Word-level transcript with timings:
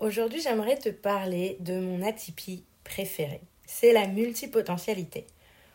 Aujourd'hui 0.00 0.40
j'aimerais 0.40 0.78
te 0.78 0.88
parler 0.88 1.56
de 1.60 1.78
mon 1.78 2.02
atypie 2.02 2.64
préférée 2.84 3.42
c'est 3.70 3.92
la 3.92 4.08
multipotentialité. 4.08 5.26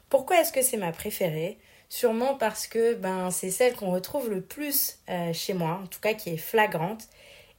Pourquoi 0.09 0.41
est-ce 0.41 0.51
que 0.51 0.61
c'est 0.61 0.77
ma 0.77 0.91
préférée? 0.91 1.57
Sûrement 1.87 2.35
parce 2.35 2.67
que 2.67 2.93
ben, 2.93 3.31
c'est 3.31 3.49
celle 3.49 3.73
qu'on 3.73 3.91
retrouve 3.91 4.29
le 4.29 4.41
plus 4.41 4.99
euh, 5.09 5.31
chez 5.31 5.53
moi, 5.53 5.79
en 5.81 5.87
tout 5.87 6.01
cas 6.01 6.13
qui 6.13 6.31
est 6.31 6.37
flagrante, 6.37 7.07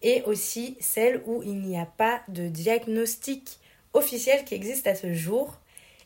et 0.02 0.22
aussi 0.22 0.76
celle 0.78 1.22
où 1.24 1.42
il 1.42 1.58
n'y 1.60 1.78
a 1.78 1.86
pas 1.86 2.20
de 2.28 2.48
diagnostic 2.48 3.58
officiel 3.94 4.44
qui 4.44 4.54
existe 4.54 4.86
à 4.86 4.94
ce 4.94 5.14
jour 5.14 5.58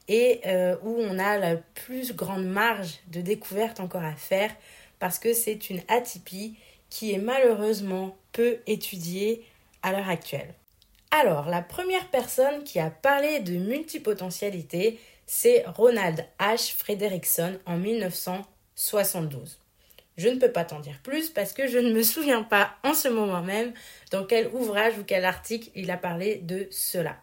et 0.07 0.41
euh, 0.47 0.77
où 0.85 0.97
on 1.01 1.19
a 1.19 1.37
la 1.39 1.57
plus 1.57 2.15
grande 2.15 2.47
marge 2.47 3.01
de 3.09 3.21
découverte 3.21 3.81
encore 3.81 4.05
à 4.05 4.15
faire 4.15 4.55
parce 5.01 5.19
que 5.19 5.35
c'est 5.35 5.71
une 5.71 5.81
atypie 5.89 6.57
qui 6.89 7.13
est 7.13 7.19
malheureusement 7.19 8.17
peu 8.33 8.59
étudiée 8.69 9.45
à 9.83 9.93
l'heure 9.93 10.09
actuelle. 10.09 10.55
Alors, 11.11 11.49
la 11.49 11.63
première 11.63 12.09
personne 12.09 12.63
qui 12.65 12.79
a 12.79 12.91
parlé 12.91 13.41
de 13.41 13.57
multipotentialité, 13.57 15.01
c'est 15.27 15.65
Ronald 15.67 16.25
H. 16.39 16.75
Frederickson 16.77 17.59
en 17.67 17.77
1972. 17.77 19.59
Je 20.17 20.29
ne 20.29 20.39
peux 20.39 20.53
pas 20.53 20.65
t'en 20.65 20.81
dire 20.81 21.01
plus 21.03 21.31
parce 21.31 21.53
que 21.53 21.67
je 21.67 21.79
ne 21.79 21.93
me 21.93 22.03
souviens 22.03 22.43
pas 22.43 22.75
en 22.85 22.95
ce 22.95 23.09
moment 23.09 23.43
même 23.43 23.73
dans 24.11 24.25
quel 24.25 24.49
ouvrage 24.49 24.99
ou 24.99 25.05
quel 25.05 25.25
article 25.25 25.71
il 25.75 25.91
a 25.91 25.97
parlé 25.97 26.37
de 26.37 26.69
cela. 26.71 27.17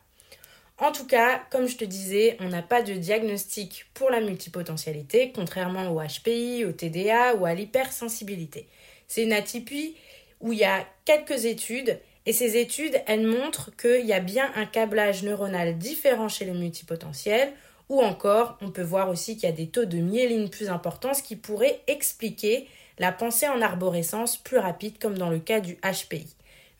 En 0.79 0.91
tout 0.91 1.07
cas, 1.07 1.43
comme 1.49 1.67
je 1.67 1.77
te 1.77 1.85
disais, 1.85 2.37
on 2.39 2.49
n'a 2.49 2.61
pas 2.61 2.81
de 2.81 2.93
diagnostic 2.93 3.85
pour 3.93 4.09
la 4.09 4.19
multipotentialité, 4.19 5.31
contrairement 5.33 5.91
au 5.91 6.01
HPI, 6.01 6.65
au 6.65 6.71
TDA 6.71 7.35
ou 7.35 7.45
à 7.45 7.53
l'hypersensibilité. 7.55 8.67
C'est 9.07 9.23
une 9.23 9.33
atypie 9.33 9.95
où 10.39 10.53
il 10.53 10.59
y 10.59 10.65
a 10.65 10.85
quelques 11.05 11.45
études 11.45 11.99
et 12.27 12.33
ces 12.33 12.57
études, 12.57 13.01
elles 13.07 13.25
montrent 13.25 13.71
qu'il 13.77 14.05
y 14.05 14.11
a 14.11 14.19
bien 14.19 14.51
un 14.55 14.65
câblage 14.65 15.23
neuronal 15.23 15.77
différent 15.77 16.27
chez 16.27 16.43
les 16.43 16.51
multipotentiels, 16.51 17.53
ou 17.87 18.01
encore, 18.01 18.57
on 18.59 18.69
peut 18.69 18.83
voir 18.83 19.09
aussi 19.09 19.35
qu'il 19.35 19.47
y 19.47 19.51
a 19.51 19.55
des 19.55 19.69
taux 19.69 19.85
de 19.85 19.99
myéline 19.99 20.49
plus 20.49 20.67
importants, 20.67 21.13
ce 21.13 21.23
qui 21.23 21.37
pourrait 21.37 21.79
expliquer 21.87 22.67
la 22.99 23.13
pensée 23.13 23.47
en 23.47 23.61
arborescence 23.61 24.35
plus 24.35 24.57
rapide, 24.57 24.99
comme 24.99 25.17
dans 25.17 25.29
le 25.29 25.39
cas 25.39 25.61
du 25.61 25.75
HPI. 25.75 26.27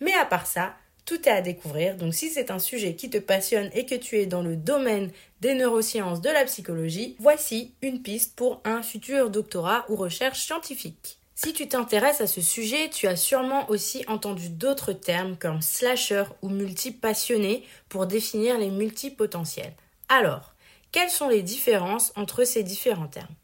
Mais 0.02 0.14
à 0.16 0.26
part 0.26 0.48
ça, 0.48 0.74
tout 1.06 1.30
est 1.30 1.32
à 1.32 1.40
découvrir, 1.40 1.96
donc 1.96 2.14
si 2.14 2.30
c'est 2.30 2.52
un 2.52 2.60
sujet 2.60 2.96
qui 2.96 3.10
te 3.10 3.18
passionne 3.18 3.70
et 3.74 3.86
que 3.86 3.96
tu 3.96 4.18
es 4.18 4.26
dans 4.26 4.42
le 4.42 4.58
domaine 4.58 5.12
des 5.40 5.54
neurosciences 5.54 6.20
de 6.20 6.30
la 6.30 6.44
psychologie, 6.44 7.16
voici 7.20 7.74
une 7.82 8.02
piste 8.02 8.36
pour 8.36 8.60
un 8.66 8.84
futur 8.84 9.30
doctorat 9.30 9.86
ou 9.88 9.96
recherche 9.96 10.42
scientifique. 10.42 11.17
Si 11.40 11.54
tu 11.54 11.68
t'intéresses 11.68 12.20
à 12.20 12.26
ce 12.26 12.42
sujet, 12.42 12.90
tu 12.90 13.06
as 13.06 13.16
sûrement 13.16 13.70
aussi 13.70 14.04
entendu 14.08 14.50
d'autres 14.50 14.92
termes 14.92 15.38
comme 15.38 15.62
slasher 15.62 16.24
ou 16.42 16.50
multipassionné 16.50 17.64
pour 17.90 18.08
définir 18.08 18.58
les 18.58 18.72
multipotentiels. 18.72 19.76
Alors, 20.10 20.56
quelles 20.92 21.12
sont 21.12 21.30
les 21.30 21.44
différences 21.44 22.12
entre 22.16 22.44
ces 22.44 22.64
différents 22.64 23.06
termes? 23.06 23.36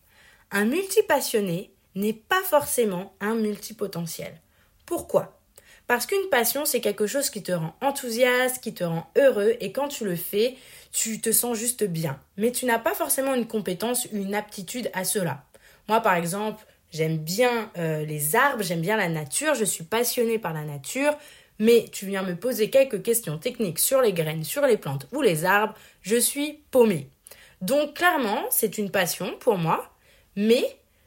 Un 0.49 0.65
multipassionné 0.65 1.69
n'est 1.93 2.13
pas 2.13 2.41
forcément 2.41 3.13
un 3.19 3.35
multipotentiel. 3.35 4.41
Pourquoi? 4.87 5.39
Parce 5.85 6.07
qu'une 6.07 6.29
passion, 6.31 6.65
c'est 6.65 6.81
quelque 6.81 7.05
chose 7.05 7.29
qui 7.29 7.43
te 7.43 7.51
rend 7.51 7.75
enthousiaste, 7.79 8.63
qui 8.63 8.73
te 8.73 8.83
rend 8.83 9.07
heureux, 9.15 9.55
et 9.59 9.71
quand 9.71 9.89
tu 9.89 10.03
le 10.03 10.15
fais, 10.15 10.57
tu 10.91 11.21
te 11.21 11.31
sens 11.31 11.55
juste 11.55 11.83
bien. 11.83 12.19
Mais 12.37 12.51
tu 12.51 12.65
n'as 12.65 12.79
pas 12.79 12.95
forcément 12.95 13.35
une 13.35 13.47
compétence 13.47 14.07
ou 14.11 14.17
une 14.17 14.33
aptitude 14.33 14.89
à 14.93 15.03
cela. 15.03 15.43
Moi, 15.87 15.99
par 15.99 16.15
exemple, 16.15 16.65
J'aime 16.93 17.17
bien 17.17 17.71
euh, 17.79 18.05
les 18.05 18.35
arbres, 18.35 18.61
j'aime 18.61 18.81
bien 18.81 18.97
la 18.97 19.09
nature, 19.09 19.55
je 19.55 19.65
suis 19.65 19.83
passionnée 19.83 20.37
par 20.37 20.53
la 20.53 20.63
nature, 20.63 21.17
mais 21.57 21.85
tu 21.91 22.05
viens 22.05 22.21
me 22.21 22.35
poser 22.35 22.69
quelques 22.69 23.01
questions 23.01 23.39
techniques 23.39 23.79
sur 23.79 23.99
les 23.99 24.13
graines, 24.13 24.43
sur 24.43 24.61
les 24.67 24.77
plantes 24.77 25.07
ou 25.11 25.23
les 25.23 25.43
arbres, 25.43 25.73
je 26.03 26.17
suis 26.17 26.63
paumée. 26.69 27.09
Donc 27.61 27.95
clairement, 27.95 28.43
c'est 28.51 28.77
une 28.77 28.91
passion 28.91 29.33
pour 29.39 29.57
moi, 29.57 29.91
mais 30.35 30.63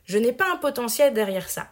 je 0.06 0.18
n'ai 0.18 0.32
pas 0.32 0.52
un 0.52 0.56
potentiel 0.56 1.14
derrière 1.14 1.48
ça. 1.48 1.68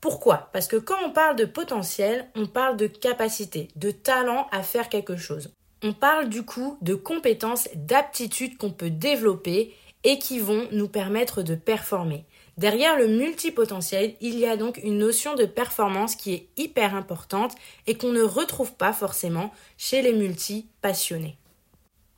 Pourquoi? 0.00 0.48
Parce 0.52 0.68
que 0.68 0.76
quand 0.76 0.98
on 1.04 1.10
parle 1.10 1.34
de 1.34 1.44
potentiel, 1.44 2.28
on 2.36 2.46
parle 2.46 2.76
de 2.76 2.86
capacité, 2.86 3.66
de 3.74 3.90
talent 3.90 4.46
à 4.52 4.62
faire 4.62 4.88
quelque 4.88 5.16
chose. 5.16 5.52
On 5.82 5.92
parle 5.92 6.28
du 6.28 6.44
coup 6.44 6.78
de 6.82 6.94
compétences, 6.94 7.68
d'aptitudes 7.74 8.58
qu'on 8.58 8.70
peut 8.70 8.90
développer 8.90 9.74
et 10.04 10.20
qui 10.20 10.38
vont 10.38 10.68
nous 10.70 10.88
permettre 10.88 11.42
de 11.42 11.56
performer. 11.56 12.26
Derrière 12.56 12.96
le 12.96 13.06
multipotentiel, 13.06 14.14
il 14.22 14.38
y 14.38 14.46
a 14.46 14.56
donc 14.56 14.80
une 14.82 14.96
notion 14.98 15.34
de 15.34 15.44
performance 15.44 16.16
qui 16.16 16.32
est 16.32 16.48
hyper 16.56 16.94
importante 16.94 17.54
et 17.86 17.98
qu'on 17.98 18.12
ne 18.12 18.22
retrouve 18.22 18.74
pas 18.74 18.94
forcément 18.94 19.52
chez 19.76 20.00
les 20.00 20.14
multi-passionnés. 20.14 21.36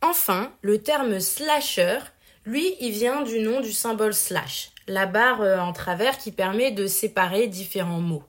Enfin, 0.00 0.52
le 0.62 0.80
terme 0.80 1.18
slasher, 1.18 1.98
lui, 2.44 2.76
il 2.80 2.92
vient 2.92 3.22
du 3.22 3.40
nom 3.40 3.60
du 3.60 3.72
symbole 3.72 4.14
slash, 4.14 4.70
la 4.86 5.06
barre 5.06 5.42
euh, 5.42 5.58
en 5.58 5.72
travers 5.72 6.18
qui 6.18 6.30
permet 6.30 6.70
de 6.70 6.86
séparer 6.86 7.48
différents 7.48 8.00
mots. 8.00 8.22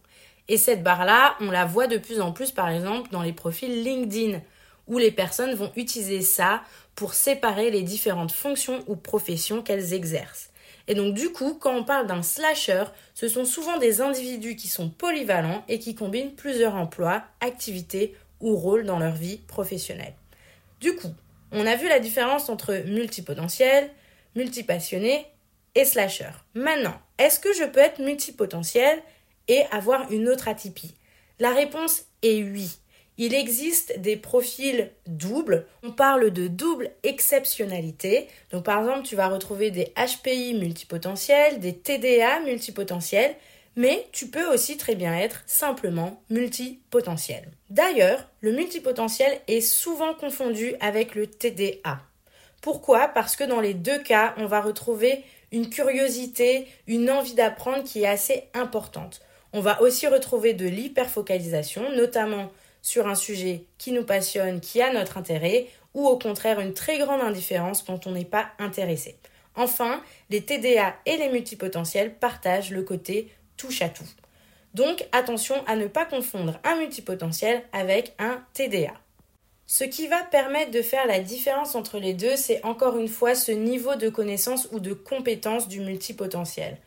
Et 0.48 0.58
cette 0.58 0.82
barre-là, 0.82 1.36
on 1.42 1.52
la 1.52 1.66
voit 1.66 1.86
de 1.86 2.00
plus 2.00 2.22
en 2.22 2.32
plus 2.32 2.52
par 2.52 2.70
exemple 2.70 3.12
dans 3.12 3.22
les 3.22 3.34
profils 3.34 3.84
LinkedIn, 3.84 4.42
où 4.88 4.98
les 4.98 5.12
personnes 5.12 5.54
vont 5.54 5.72
utiliser 5.76 6.22
ça 6.22 6.64
pour 6.96 7.14
séparer 7.14 7.70
les 7.70 7.84
différentes 7.84 8.32
fonctions 8.32 8.84
ou 8.88 8.96
professions 8.96 9.62
qu'elles 9.62 9.94
exercent. 9.94 10.49
Et 10.90 10.96
donc 10.96 11.14
du 11.14 11.30
coup, 11.30 11.54
quand 11.54 11.76
on 11.76 11.84
parle 11.84 12.08
d'un 12.08 12.24
slasher, 12.24 12.84
ce 13.14 13.30
sont 13.30 13.46
souvent 13.46 13.78
des 13.78 14.02
individus 14.02 14.56
qui 14.56 14.68
sont 14.68 14.90
polyvalents 14.90 15.64
et 15.70 15.78
qui 15.78 15.94
combinent 15.94 16.34
plusieurs 16.34 16.74
emplois, 16.74 17.24
activités 17.42 18.16
ou 18.42 18.56
rôles 18.56 18.86
dans 18.86 18.98
leur 18.98 19.14
vie 19.14 19.38
professionnelle. 19.38 20.16
Du 20.82 20.96
coup, 20.96 21.14
on 21.52 21.68
a 21.68 21.76
vu 21.76 21.88
la 21.88 22.00
différence 22.00 22.50
entre 22.50 22.74
multipotentiel, 22.88 23.92
multipassionné 24.36 25.28
et 25.76 25.86
slasher. 25.86 26.32
Maintenant, 26.56 27.00
est-ce 27.20 27.40
que 27.40 27.54
je 27.54 27.66
peux 27.66 27.80
être 27.80 28.00
multipotentiel 28.00 29.00
et 29.48 29.62
avoir 29.72 30.12
une 30.12 30.28
autre 30.28 30.48
atypie? 30.48 30.96
La 31.40 31.54
réponse 31.54 32.06
est 32.24 32.42
oui 32.42 32.80
il 33.20 33.34
existe 33.34 34.00
des 34.00 34.16
profils 34.16 34.90
doubles. 35.06 35.68
On 35.84 35.92
parle 35.92 36.32
de 36.32 36.48
double 36.48 36.90
exceptionnalité. 37.04 38.30
Donc 38.52 38.64
par 38.64 38.80
exemple, 38.80 39.06
tu 39.06 39.18
vas 39.18 39.28
retrouver 39.28 39.72
des 39.72 39.94
HPI 39.98 40.54
multipotentiels, 40.54 41.60
des 41.60 41.76
TDA 41.76 42.40
multipotentiels, 42.40 43.36
mais 43.76 44.08
tu 44.14 44.28
peux 44.28 44.48
aussi 44.48 44.78
très 44.78 44.96
bien 44.96 45.14
être 45.14 45.44
simplement 45.46 46.24
multipotentiel. 46.30 47.52
D'ailleurs, 47.70 48.26
le 48.40 48.54
multipotentiel 48.54 49.42
est 49.50 49.62
souvent 49.62 50.14
confondu 50.14 50.76
avec 50.80 51.14
le 51.14 51.28
TDA. 51.28 52.00
Pourquoi? 52.62 53.10
Parce 53.10 53.36
que 53.36 53.44
dans 53.44 53.60
les 53.60 53.74
deux 53.74 54.00
cas, 54.00 54.34
on 54.38 54.46
va 54.46 54.62
retrouver 54.62 55.26
une 55.52 55.70
curiosité, 55.70 56.68
une 56.88 57.12
envie 57.12 57.34
d'apprendre 57.34 57.84
qui 57.84 58.04
est 58.04 58.08
assez 58.08 58.46
importante 58.54 59.22
On 59.52 59.60
va 59.60 59.82
aussi 59.82 60.08
retrouver 60.08 60.54
de 60.54 60.68
l'hyperfocalisation, 60.68 61.92
notamment 61.96 62.50
sur 62.82 63.08
un 63.08 63.16
sujet 63.16 63.66
qui 63.78 63.92
nous 63.92 64.06
passionne, 64.06 64.62
qui 64.62 64.82
a 64.82 64.92
notre 64.94 65.18
intérêt, 65.18 65.68
ou 65.94 66.08
au 66.08 66.18
contraire 66.18 66.60
une 66.60 66.74
très 66.74 66.98
grande 66.98 67.22
indifférence 67.22 67.82
quand 67.84 68.08
on 68.08 68.12
n'est 68.12 68.26
pas 68.26 68.50
intéressé. 68.60 69.18
Enfin, 69.56 70.02
les 70.30 70.42
TDA 70.42 70.96
et 71.06 71.18
les 71.18 71.30
multipotentiels 71.30 72.16
partagent 72.16 72.72
le 72.72 72.84
côté 72.84 73.32
touche 73.58 73.82
à 73.82 73.90
tout. 73.90 74.08
Donc 74.74 75.08
attention 75.12 75.56
à 75.66 75.76
ne 75.76 75.88
pas 75.88 76.06
confondre 76.06 76.60
un 76.64 76.76
multipotentiel 76.76 77.64
avec 77.74 78.14
un 78.20 78.44
TDA. 78.54 78.94
Ce 79.66 79.84
qui 79.84 80.08
va 80.08 80.24
permettre 80.24 80.72
de 80.72 80.82
faire 80.82 81.06
la 81.06 81.20
différence 81.20 81.76
entre 81.76 82.00
les 82.00 82.14
deux, 82.14 82.36
c'est 82.36 82.64
encore 82.66 82.98
une 82.98 83.08
fois 83.08 83.36
ce 83.36 83.52
niveau 83.52 83.96
de 83.96 84.10
connaissance 84.10 84.68
ou 84.72 84.80
de 84.80 84.94
compétence 84.94 85.68
du 85.68 85.80
multipotentiel. 85.82 86.78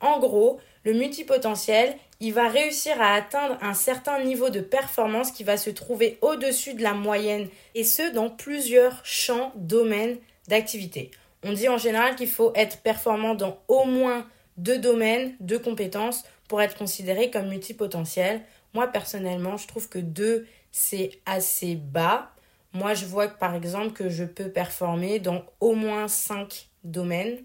En 0.00 0.18
gros, 0.18 0.58
le 0.84 0.92
multipotentiel, 0.92 1.94
il 2.22 2.32
va 2.32 2.48
réussir 2.48 3.02
à 3.02 3.14
atteindre 3.14 3.58
un 3.62 3.74
certain 3.74 4.22
niveau 4.22 4.48
de 4.48 4.60
performance 4.60 5.32
qui 5.32 5.42
va 5.42 5.56
se 5.56 5.70
trouver 5.70 6.18
au-dessus 6.22 6.74
de 6.74 6.82
la 6.82 6.94
moyenne, 6.94 7.48
et 7.74 7.82
ce 7.82 8.12
dans 8.12 8.30
plusieurs 8.30 9.04
champs, 9.04 9.52
domaines 9.56 10.18
d'activité. 10.46 11.10
On 11.42 11.52
dit 11.52 11.68
en 11.68 11.78
général 11.78 12.14
qu'il 12.14 12.28
faut 12.28 12.52
être 12.54 12.78
performant 12.78 13.34
dans 13.34 13.58
au 13.66 13.86
moins 13.86 14.24
deux 14.56 14.78
domaines, 14.78 15.34
deux 15.40 15.58
compétences 15.58 16.22
pour 16.46 16.62
être 16.62 16.78
considéré 16.78 17.28
comme 17.28 17.48
multipotentiel. 17.48 18.42
Moi, 18.72 18.86
personnellement, 18.86 19.56
je 19.56 19.66
trouve 19.66 19.88
que 19.88 19.98
deux, 19.98 20.46
c'est 20.70 21.10
assez 21.26 21.74
bas. 21.74 22.30
Moi, 22.72 22.94
je 22.94 23.04
vois 23.04 23.26
par 23.26 23.56
exemple 23.56 23.90
que 23.90 24.08
je 24.08 24.22
peux 24.22 24.48
performer 24.48 25.18
dans 25.18 25.44
au 25.58 25.74
moins 25.74 26.06
cinq 26.06 26.68
domaines 26.84 27.38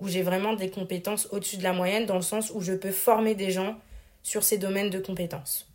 où 0.00 0.08
j'ai 0.08 0.22
vraiment 0.22 0.54
des 0.54 0.70
compétences 0.70 1.28
au-dessus 1.30 1.56
de 1.56 1.62
la 1.62 1.72
moyenne, 1.72 2.04
dans 2.04 2.16
le 2.16 2.22
sens 2.22 2.50
où 2.52 2.60
je 2.60 2.72
peux 2.72 2.90
former 2.90 3.36
des 3.36 3.52
gens 3.52 3.76
sur 4.24 4.42
ces 4.42 4.58
domaines 4.58 4.90
de 4.90 4.98
compétences. 4.98 5.68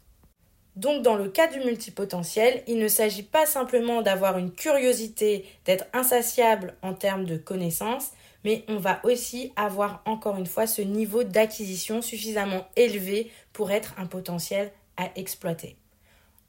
Donc 0.76 1.02
dans 1.02 1.16
le 1.16 1.30
cas 1.30 1.48
du 1.48 1.60
multipotentiel, 1.60 2.64
il 2.68 2.78
ne 2.78 2.88
s'agit 2.88 3.24
pas 3.24 3.46
simplement 3.46 4.02
d'avoir 4.02 4.38
une 4.38 4.52
curiosité, 4.52 5.46
d'être 5.66 5.86
insatiable 5.94 6.76
en 6.82 6.94
termes 6.94 7.26
de 7.26 7.38
connaissances, 7.38 8.12
mais 8.44 8.64
on 8.68 8.78
va 8.78 9.00
aussi 9.04 9.52
avoir 9.56 10.02
encore 10.06 10.38
une 10.38 10.46
fois 10.46 10.68
ce 10.68 10.82
niveau 10.82 11.24
d'acquisition 11.24 12.02
suffisamment 12.02 12.68
élevé 12.76 13.32
pour 13.54 13.72
être 13.72 13.94
un 13.98 14.06
potentiel 14.06 14.72
à 14.98 15.10
exploiter. 15.16 15.76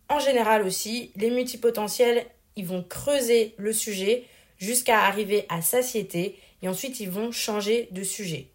En 0.08 0.18
général 0.18 0.66
aussi, 0.66 1.12
les 1.16 1.30
multipotentiels, 1.30 2.26
ils 2.56 2.66
vont 2.66 2.82
creuser 2.82 3.54
le 3.58 3.72
sujet 3.72 4.24
jusqu'à 4.58 5.00
arriver 5.00 5.46
à 5.48 5.62
satiété 5.62 6.38
et 6.62 6.68
ensuite 6.68 7.00
ils 7.00 7.10
vont 7.10 7.32
changer 7.32 7.88
de 7.90 8.02
sujet. 8.02 8.48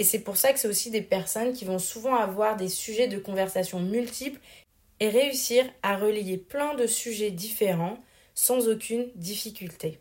Et 0.00 0.02
c'est 0.02 0.20
pour 0.20 0.38
ça 0.38 0.54
que 0.54 0.58
c'est 0.58 0.66
aussi 0.66 0.90
des 0.90 1.02
personnes 1.02 1.52
qui 1.52 1.66
vont 1.66 1.78
souvent 1.78 2.14
avoir 2.14 2.56
des 2.56 2.70
sujets 2.70 3.06
de 3.06 3.18
conversation 3.18 3.80
multiples 3.80 4.40
et 4.98 5.10
réussir 5.10 5.66
à 5.82 5.98
relier 5.98 6.38
plein 6.38 6.74
de 6.74 6.86
sujets 6.86 7.30
différents 7.30 7.98
sans 8.34 8.66
aucune 8.70 9.10
difficulté. 9.14 9.98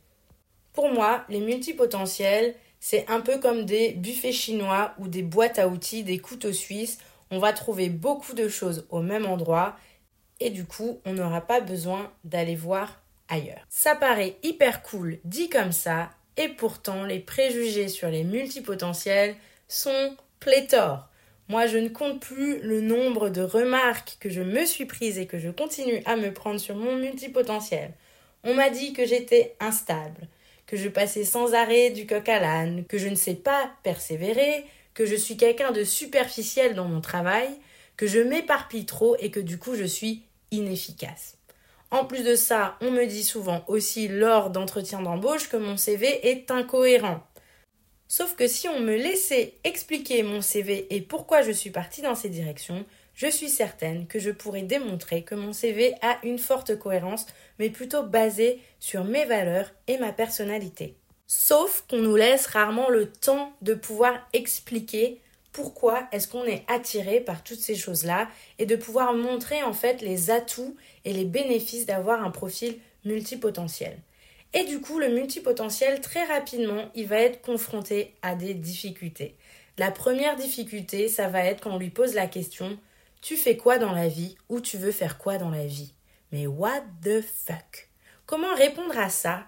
Pour 0.71 0.89
moi, 0.89 1.25
les 1.27 1.41
multipotentiels, 1.41 2.55
c'est 2.79 3.09
un 3.09 3.19
peu 3.19 3.39
comme 3.39 3.65
des 3.65 3.91
buffets 3.91 4.31
chinois 4.31 4.93
ou 4.99 5.09
des 5.09 5.21
boîtes 5.21 5.59
à 5.59 5.67
outils, 5.67 6.03
des 6.03 6.19
couteaux 6.19 6.53
suisses. 6.53 6.99
On 7.29 7.39
va 7.39 7.51
trouver 7.51 7.89
beaucoup 7.89 8.33
de 8.33 8.47
choses 8.47 8.87
au 8.91 9.01
même 9.01 9.25
endroit 9.25 9.75
et 10.39 10.49
du 10.49 10.63
coup, 10.63 11.01
on 11.03 11.11
n'aura 11.11 11.41
pas 11.41 11.59
besoin 11.59 12.09
d'aller 12.23 12.55
voir 12.55 13.01
ailleurs. 13.27 13.65
Ça 13.67 13.95
paraît 13.95 14.37
hyper 14.43 14.81
cool 14.81 15.19
dit 15.25 15.49
comme 15.49 15.73
ça, 15.73 16.09
et 16.37 16.47
pourtant 16.47 17.03
les 17.03 17.19
préjugés 17.19 17.89
sur 17.89 18.07
les 18.07 18.23
multipotentiels 18.23 19.35
sont 19.69 20.17
pléthores. 20.41 21.07
Moi, 21.47 21.65
je 21.67 21.77
ne 21.77 21.87
compte 21.87 22.19
plus 22.19 22.59
le 22.59 22.81
nombre 22.81 23.29
de 23.29 23.41
remarques 23.41 24.17
que 24.19 24.29
je 24.29 24.41
me 24.41 24.65
suis 24.65 24.85
prises 24.85 25.17
et 25.17 25.25
que 25.25 25.39
je 25.39 25.49
continue 25.49 26.03
à 26.05 26.15
me 26.15 26.33
prendre 26.33 26.59
sur 26.59 26.75
mon 26.75 26.97
multipotentiel. 26.97 27.93
On 28.43 28.53
m'a 28.53 28.69
dit 28.69 28.93
que 28.93 29.05
j'étais 29.05 29.55
instable, 29.59 30.27
que 30.67 30.77
je 30.77 30.89
passais 30.89 31.23
sans 31.23 31.53
arrêt 31.53 31.89
du 31.89 32.05
coq 32.05 32.27
à 32.27 32.39
l'âne, 32.39 32.85
que 32.85 32.97
je 32.97 33.07
ne 33.07 33.15
sais 33.15 33.35
pas 33.35 33.71
persévérer, 33.83 34.65
que 34.93 35.05
je 35.05 35.15
suis 35.15 35.37
quelqu'un 35.37 35.71
de 35.71 35.83
superficiel 35.83 36.75
dans 36.75 36.85
mon 36.85 37.01
travail, 37.01 37.47
que 37.97 38.07
je 38.07 38.19
m'éparpille 38.19 38.85
trop 38.85 39.15
et 39.19 39.31
que 39.31 39.39
du 39.39 39.57
coup 39.57 39.75
je 39.75 39.85
suis 39.85 40.23
inefficace. 40.51 41.37
En 41.91 42.05
plus 42.05 42.23
de 42.23 42.35
ça, 42.35 42.77
on 42.81 42.91
me 42.91 43.05
dit 43.05 43.23
souvent 43.23 43.63
aussi 43.67 44.07
lors 44.07 44.51
d'entretiens 44.51 45.01
d'embauche 45.01 45.49
que 45.49 45.57
mon 45.57 45.75
CV 45.75 46.29
est 46.29 46.51
incohérent. 46.51 47.23
Sauf 48.11 48.35
que 48.35 48.47
si 48.47 48.67
on 48.67 48.79
me 48.79 48.95
laissait 48.95 49.53
expliquer 49.63 50.23
mon 50.23 50.41
CV 50.41 50.87
et 50.89 50.99
pourquoi 50.99 51.43
je 51.43 51.51
suis 51.51 51.69
partie 51.69 52.01
dans 52.01 52.15
ces 52.15 52.29
directions, 52.29 52.83
je 53.13 53.27
suis 53.27 53.49
certaine 53.49 54.07
que 54.07 54.17
je 54.17 54.31
pourrais 54.31 54.63
démontrer 54.63 55.21
que 55.21 55.35
mon 55.35 55.53
CV 55.53 55.93
a 56.01 56.17
une 56.23 56.39
forte 56.39 56.75
cohérence, 56.75 57.27
mais 57.59 57.69
plutôt 57.69 58.01
basée 58.01 58.59
sur 58.79 59.03
mes 59.03 59.25
valeurs 59.25 59.69
et 59.87 59.99
ma 59.99 60.11
personnalité. 60.11 60.95
Sauf 61.27 61.85
qu'on 61.87 61.99
nous 61.99 62.15
laisse 62.15 62.47
rarement 62.47 62.89
le 62.89 63.11
temps 63.11 63.53
de 63.61 63.75
pouvoir 63.75 64.15
expliquer 64.33 65.21
pourquoi 65.51 66.07
est-ce 66.11 66.27
qu'on 66.27 66.45
est 66.45 66.63
attiré 66.67 67.19
par 67.19 67.43
toutes 67.43 67.59
ces 67.59 67.75
choses-là 67.75 68.27
et 68.57 68.65
de 68.65 68.75
pouvoir 68.75 69.13
montrer 69.13 69.61
en 69.61 69.73
fait 69.73 70.01
les 70.01 70.31
atouts 70.31 70.75
et 71.05 71.13
les 71.13 71.25
bénéfices 71.25 71.85
d'avoir 71.85 72.23
un 72.23 72.31
profil 72.31 72.79
multipotentiel. 73.05 73.99
Et 74.53 74.63
du 74.63 74.81
coup, 74.81 74.97
le 74.97 75.09
multipotentiel, 75.09 76.01
très 76.01 76.23
rapidement, 76.25 76.89
il 76.95 77.05
va 77.07 77.17
être 77.17 77.41
confronté 77.41 78.15
à 78.23 78.35
des 78.35 78.55
difficultés. 78.55 79.35
La 79.77 79.91
première 79.91 80.35
difficulté, 80.35 81.07
ça 81.07 81.27
va 81.27 81.45
être 81.45 81.61
quand 81.61 81.75
on 81.75 81.79
lui 81.79 81.91
pose 81.91 82.15
la 82.15 82.25
question 82.25 82.79
Tu 83.21 83.37
fais 83.37 83.57
quoi 83.57 83.77
dans 83.77 83.91
la 83.91 84.07
vie 84.07 84.35
ou 84.49 84.59
tu 84.59 84.77
veux 84.77 84.91
faire 84.91 85.19
quoi 85.19 85.37
dans 85.37 85.51
la 85.51 85.67
vie? 85.67 85.93
Mais 86.31 86.47
what 86.47 86.81
the 87.03 87.21
fuck? 87.21 87.89
Comment 88.25 88.55
répondre 88.55 88.97
à 88.97 89.09
ça 89.09 89.45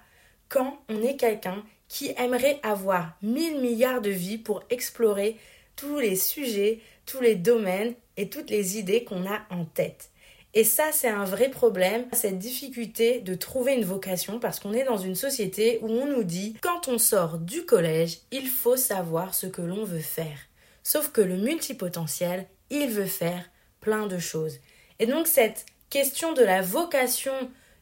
quand 0.50 0.80
on 0.88 1.02
est 1.02 1.18
quelqu'un 1.18 1.64
qui 1.88 2.14
aimerait 2.18 2.60
avoir 2.62 3.18
1000 3.24 3.60
milliards 3.60 4.02
de 4.02 4.12
vies 4.12 4.38
pour 4.38 4.64
explorer 4.70 5.38
tous 5.76 5.98
les 5.98 6.16
sujets, 6.16 6.80
tous 7.08 7.22
les 7.22 7.36
domaines 7.36 7.96
et 8.18 8.30
toutes 8.30 8.52
les 8.52 8.78
idées 8.78 9.04
qu'on 9.04 9.26
a 9.26 9.42
en 9.50 9.66
tête? 9.66 10.11
Et 10.54 10.66
ça, 10.66 10.92
c'est 10.92 11.08
un 11.08 11.24
vrai 11.24 11.50
problème, 11.50 12.06
cette 12.12 12.38
difficulté 12.38 13.22
de 13.22 13.36
trouver 13.36 13.74
une 13.74 13.86
vocation 13.86 14.40
parce 14.40 14.60
qu'on 14.60 14.74
est 14.74 14.84
dans 14.84 14.98
une 14.98 15.16
société 15.16 15.80
où 15.82 15.88
on 15.88 16.08
nous 16.08 16.24
dit 16.24 16.58
quand 16.62 16.90
on 16.90 16.98
sort 16.98 17.38
du 17.38 17.66
collège, 17.66 18.20
il 18.32 18.48
faut 18.48 18.76
savoir 18.76 19.34
ce 19.34 19.48
que 19.48 19.62
l'on 19.62 19.86
veut 19.86 20.00
faire. 20.00 20.38
Sauf 20.84 21.12
que 21.12 21.22
le 21.22 21.38
multipotentiel, 21.38 22.48
il 22.70 22.90
veut 22.90 23.06
faire 23.06 23.50
plein 23.80 24.08
de 24.08 24.18
choses. 24.18 24.60
Et 25.00 25.06
donc 25.06 25.28
cette 25.28 25.66
question 25.90 26.34
de 26.34 26.44
la 26.44 26.62
vocation, 26.62 27.34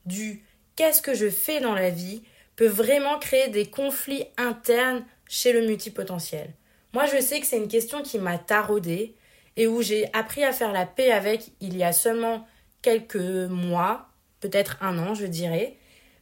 du 0.06 0.43
qu'est-ce 0.75 1.01
que 1.01 1.15
je 1.15 1.29
fais 1.29 1.60
dans 1.62 1.75
la 1.75 1.89
vie, 1.89 2.22
peut 2.55 2.67
vraiment 2.67 3.17
créer 3.17 3.48
des 3.48 3.65
conflits 3.65 4.25
internes 4.38 5.05
chez 5.27 5.53
le 5.53 5.65
multipotentiel. 5.65 6.53
Moi, 6.93 7.05
je 7.05 7.22
sais 7.22 7.39
que 7.39 7.46
c'est 7.46 7.58
une 7.58 7.67
question 7.67 8.01
qui 8.01 8.20
m'a 8.20 8.38
taraudée 8.38 9.15
et 9.55 9.67
où 9.67 9.82
j'ai 9.82 10.10
appris 10.13 10.43
à 10.43 10.51
faire 10.51 10.72
la 10.72 10.86
paix 10.86 11.12
avec 11.12 11.51
il 11.62 11.77
y 11.77 11.84
a 11.84 11.93
seulement 11.93 12.46
quelques 12.81 13.15
mois, 13.15 14.09
peut-être 14.39 14.77
un 14.81 14.98
an, 14.98 15.13
je 15.13 15.25
dirais, 15.25 15.75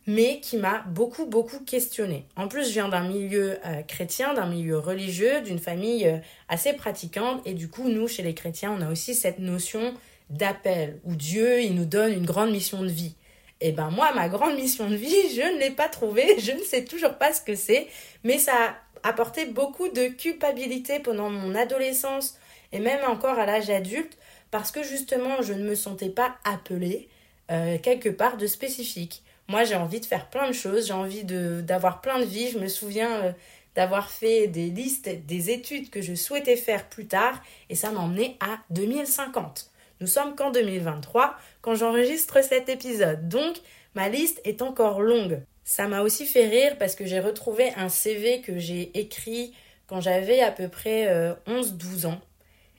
mais 0.08 0.40
qui 0.40 0.58
m'a 0.58 0.84
beaucoup, 0.88 1.26
beaucoup 1.26 1.60
questionné. 1.60 2.26
En 2.38 2.48
plus, 2.48 2.68
je 2.68 2.74
viens 2.74 2.88
d'un 2.88 3.08
milieu 3.08 3.60
euh, 3.66 3.82
chrétien, 3.84 4.34
d'un 4.34 4.48
milieu 4.48 4.80
religieux, 4.80 5.42
d'une 5.42 5.60
famille 5.60 6.08
euh, 6.08 6.18
assez 6.48 6.74
pratiquante, 6.74 7.42
et 7.46 7.54
du 7.54 7.70
coup, 7.70 7.90
nous, 7.90 8.08
chez 8.08 8.24
les 8.24 8.34
chrétiens, 8.34 8.74
on 8.78 8.82
a 8.82 8.90
aussi 8.90 9.14
cette 9.14 9.40
notion 9.40 9.94
d'appel, 10.30 11.00
où 11.04 11.16
Dieu, 11.16 11.62
il 11.62 11.76
nous 11.76 11.86
donne 11.86 12.14
une 12.14 12.26
grande 12.26 12.52
mission 12.52 12.82
de 12.82 12.88
vie. 12.88 13.16
Et 13.60 13.70
eh 13.70 13.72
ben 13.72 13.90
moi, 13.90 14.14
ma 14.14 14.30
grande 14.30 14.56
mission 14.56 14.88
de 14.88 14.96
vie, 14.96 15.36
je 15.36 15.42
ne 15.42 15.60
l'ai 15.60 15.72
pas 15.72 15.90
trouvée, 15.90 16.36
je 16.40 16.52
ne 16.52 16.60
sais 16.60 16.86
toujours 16.86 17.16
pas 17.16 17.34
ce 17.34 17.42
que 17.42 17.56
c'est, 17.56 17.88
mais 18.24 18.38
ça 18.38 18.76
apporté 19.04 19.46
beaucoup 19.46 19.90
de 19.90 20.08
culpabilité 20.08 21.00
pendant 21.00 21.30
mon 21.30 21.56
adolescence 21.56 22.38
et 22.72 22.80
même 22.80 23.04
encore 23.08 23.40
à 23.40 23.46
l'âge 23.46 23.70
adulte 23.70 24.18
parce 24.52 24.72
que 24.72 24.84
justement 24.84 25.42
je 25.42 25.54
ne 25.54 25.64
me 25.64 25.76
sentais 25.76 26.10
pas 26.10 26.36
appelée 26.44 27.10
euh, 27.52 27.78
quelque 27.78 28.10
part 28.10 28.38
de 28.38 28.48
spécifique. 28.48 29.24
Moi 29.48 29.64
j'ai 29.64 29.76
envie 29.76 30.00
de 30.00 30.06
faire 30.06 30.30
plein 30.30 30.48
de 30.48 30.54
choses, 30.54 30.88
j'ai 30.88 30.94
envie 30.94 31.24
d'avoir 31.24 32.02
plein 32.02 32.20
de 32.20 32.26
vies. 32.26 32.50
Je 32.50 32.60
me 32.60 32.68
souviens 32.68 33.12
euh, 33.24 33.32
d'avoir 33.76 34.12
fait 34.12 34.48
des 34.48 34.70
listes 34.70 35.10
des 35.26 35.50
études 35.50 35.90
que 35.90 36.02
je 36.02 36.16
souhaitais 36.16 36.56
faire 36.56 36.90
plus 36.90 37.08
tard 37.08 37.42
et 37.70 37.76
ça 37.76 37.92
m'a 37.92 38.00
emmené 38.00 38.38
à 38.40 38.60
2050. 38.72 39.72
Nous 40.02 40.08
sommes 40.08 40.36
qu'en 40.36 40.52
2023 40.52 41.38
quand 41.62 41.76
j'enregistre 41.76 42.44
cet 42.44 42.70
épisode. 42.70 43.30
Donc 43.30 43.58
ma 43.96 44.10
liste 44.10 44.42
est 44.44 44.62
encore 44.62 45.02
longue. 45.02 45.42
Ça 45.64 45.88
m'a 45.88 46.02
aussi 46.02 46.26
fait 46.26 46.48
rire 46.48 46.78
parce 46.78 46.96
que 46.96 47.06
j'ai 47.06 47.20
retrouvé 47.20 47.74
un 47.76 47.90
CV 47.90 48.42
que 48.42 48.58
j'ai 48.58 48.98
écrit 48.98 49.54
quand 49.88 50.02
j'avais 50.02 50.42
à 50.42 50.52
peu 50.52 50.68
près 50.68 51.36
11-12 51.48 52.06
euh, 52.06 52.10
ans. 52.10 52.22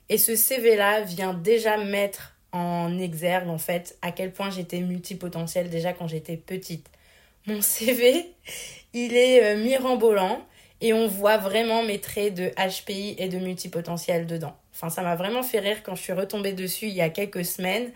Et 0.09 0.17
ce 0.17 0.35
CV-là 0.35 1.01
vient 1.01 1.33
déjà 1.33 1.77
mettre 1.77 2.35
en 2.51 2.97
exergue 2.97 3.47
en 3.47 3.59
fait 3.59 3.97
à 4.01 4.11
quel 4.11 4.31
point 4.31 4.49
j'étais 4.49 4.79
multipotentielle 4.79 5.69
déjà 5.69 5.93
quand 5.93 6.07
j'étais 6.07 6.37
petite. 6.37 6.87
Mon 7.45 7.61
CV, 7.61 8.33
il 8.93 9.15
est 9.15 9.43
euh, 9.43 9.63
mirambolant 9.63 10.41
et 10.81 10.93
on 10.93 11.07
voit 11.07 11.37
vraiment 11.37 11.83
mes 11.83 11.99
traits 11.99 12.33
de 12.33 12.51
HPI 12.57 13.15
et 13.17 13.29
de 13.29 13.37
multipotentiel 13.37 14.25
dedans. 14.25 14.55
Enfin, 14.73 14.89
ça 14.89 15.01
m'a 15.01 15.15
vraiment 15.15 15.43
fait 15.43 15.59
rire 15.59 15.83
quand 15.83 15.95
je 15.95 16.01
suis 16.01 16.13
retombée 16.13 16.53
dessus 16.53 16.87
il 16.87 16.93
y 16.93 17.01
a 17.01 17.09
quelques 17.09 17.45
semaines. 17.45 17.91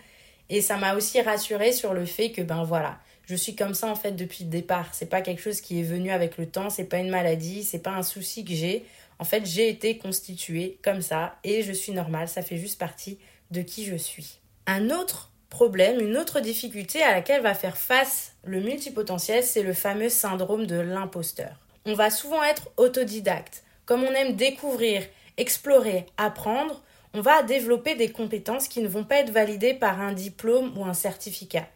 Et 0.49 0.61
ça 0.61 0.77
m'a 0.77 0.95
aussi 0.95 1.21
rassurée 1.21 1.71
sur 1.71 1.93
le 1.93 2.05
fait 2.05 2.31
que, 2.31 2.41
ben 2.41 2.63
voilà, 2.63 2.99
je 3.25 3.35
suis 3.35 3.55
comme 3.55 3.73
ça 3.73 3.87
en 3.87 3.95
fait 3.95 4.11
depuis 4.11 4.43
le 4.43 4.49
départ. 4.49 4.93
C'est 4.93 5.09
pas 5.09 5.21
quelque 5.21 5.41
chose 5.41 5.61
qui 5.61 5.79
est 5.79 5.83
venu 5.83 6.11
avec 6.11 6.37
le 6.37 6.45
temps, 6.45 6.69
c'est 6.69 6.83
pas 6.83 6.99
une 6.99 7.09
maladie, 7.09 7.63
c'est 7.63 7.79
pas 7.79 7.91
un 7.91 8.03
souci 8.03 8.43
que 8.43 8.53
j'ai. 8.53 8.85
En 9.19 9.23
fait, 9.23 9.45
j'ai 9.45 9.69
été 9.69 9.97
constituée 9.97 10.79
comme 10.83 11.01
ça 11.01 11.37
et 11.43 11.63
je 11.63 11.71
suis 11.71 11.91
normale, 11.91 12.27
ça 12.27 12.41
fait 12.41 12.57
juste 12.57 12.79
partie 12.79 13.17
de 13.51 13.61
qui 13.61 13.85
je 13.85 13.95
suis. 13.95 14.39
Un 14.65 14.89
autre 14.89 15.31
problème, 15.49 15.99
une 15.99 16.17
autre 16.17 16.39
difficulté 16.39 17.03
à 17.03 17.11
laquelle 17.11 17.41
va 17.41 17.53
faire 17.53 17.77
face 17.77 18.33
le 18.43 18.59
multipotentiel, 18.59 19.43
c'est 19.43 19.63
le 19.63 19.73
fameux 19.73 20.09
syndrome 20.09 20.65
de 20.65 20.79
l'imposteur. 20.79 21.59
On 21.85 21.93
va 21.93 22.09
souvent 22.09 22.43
être 22.43 22.69
autodidacte. 22.77 23.63
Comme 23.85 24.03
on 24.03 24.11
aime 24.13 24.35
découvrir, 24.35 25.03
explorer, 25.37 26.05
apprendre, 26.17 26.81
on 27.13 27.21
va 27.21 27.43
développer 27.43 27.95
des 27.95 28.11
compétences 28.11 28.67
qui 28.67 28.81
ne 28.81 28.87
vont 28.87 29.03
pas 29.03 29.17
être 29.17 29.29
validées 29.29 29.73
par 29.73 30.01
un 30.01 30.13
diplôme 30.13 30.75
ou 30.77 30.85
un 30.85 30.93
certificat. 30.93 31.67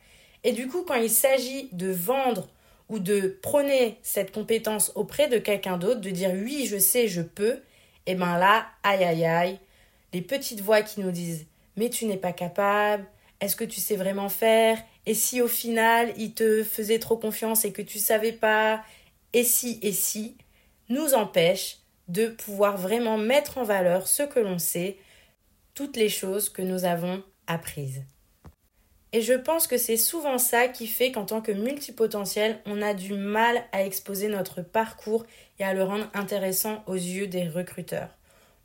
Et 0.43 0.53
du 0.53 0.67
coup, 0.67 0.83
quand 0.83 0.95
il 0.95 1.09
s'agit 1.09 1.69
de 1.73 1.91
vendre 1.91 2.47
ou 2.89 2.99
de 2.99 3.37
prôner 3.41 3.99
cette 4.01 4.31
compétence 4.31 4.91
auprès 4.95 5.27
de 5.27 5.37
quelqu'un 5.37 5.77
d'autre, 5.77 6.01
de 6.01 6.09
dire 6.09 6.31
oui, 6.33 6.67
je 6.69 6.77
sais, 6.77 7.07
je 7.07 7.21
peux, 7.21 7.61
et 8.05 8.11
eh 8.11 8.15
bien 8.15 8.37
là, 8.37 8.67
aïe 8.83 9.03
aïe 9.03 9.25
aïe, 9.25 9.59
les 10.13 10.21
petites 10.21 10.61
voix 10.61 10.81
qui 10.81 11.01
nous 11.01 11.11
disent 11.11 11.45
mais 11.75 11.89
tu 11.89 12.05
n'es 12.05 12.17
pas 12.17 12.33
capable, 12.33 13.05
est-ce 13.39 13.55
que 13.55 13.63
tu 13.63 13.79
sais 13.79 13.95
vraiment 13.95 14.29
faire? 14.29 14.79
Et 15.05 15.13
si 15.13 15.41
au 15.41 15.47
final 15.47 16.13
il 16.17 16.33
te 16.33 16.63
faisait 16.63 16.99
trop 16.99 17.17
confiance 17.17 17.65
et 17.65 17.71
que 17.71 17.81
tu 17.81 17.99
savais 17.99 18.33
pas 18.33 18.83
Et 19.33 19.43
si 19.43 19.79
et 19.81 19.91
si 19.91 20.37
nous 20.89 21.13
empêchent 21.13 21.79
de 22.07 22.27
pouvoir 22.29 22.77
vraiment 22.77 23.17
mettre 23.17 23.57
en 23.57 23.63
valeur 23.63 24.07
ce 24.07 24.23
que 24.23 24.39
l'on 24.39 24.59
sait, 24.59 24.97
toutes 25.73 25.97
les 25.97 26.09
choses 26.09 26.49
que 26.49 26.61
nous 26.61 26.85
avons 26.85 27.23
apprises. 27.45 28.03
Et 29.17 29.23
je 29.23 29.33
pense 29.33 29.65
que 29.65 29.79
c'est 29.79 29.97
souvent 29.97 30.37
ça 30.37 30.67
qui 30.67 30.85
fait 30.85 31.11
qu'en 31.11 31.25
tant 31.25 31.41
que 31.41 31.51
multipotentiel, 31.51 32.59
on 32.67 32.83
a 32.83 32.93
du 32.93 33.15
mal 33.15 33.63
à 33.71 33.83
exposer 33.83 34.27
notre 34.27 34.61
parcours 34.61 35.25
et 35.57 35.63
à 35.63 35.73
le 35.73 35.81
rendre 35.81 36.07
intéressant 36.13 36.83
aux 36.85 36.93
yeux 36.93 37.25
des 37.25 37.47
recruteurs. 37.47 38.09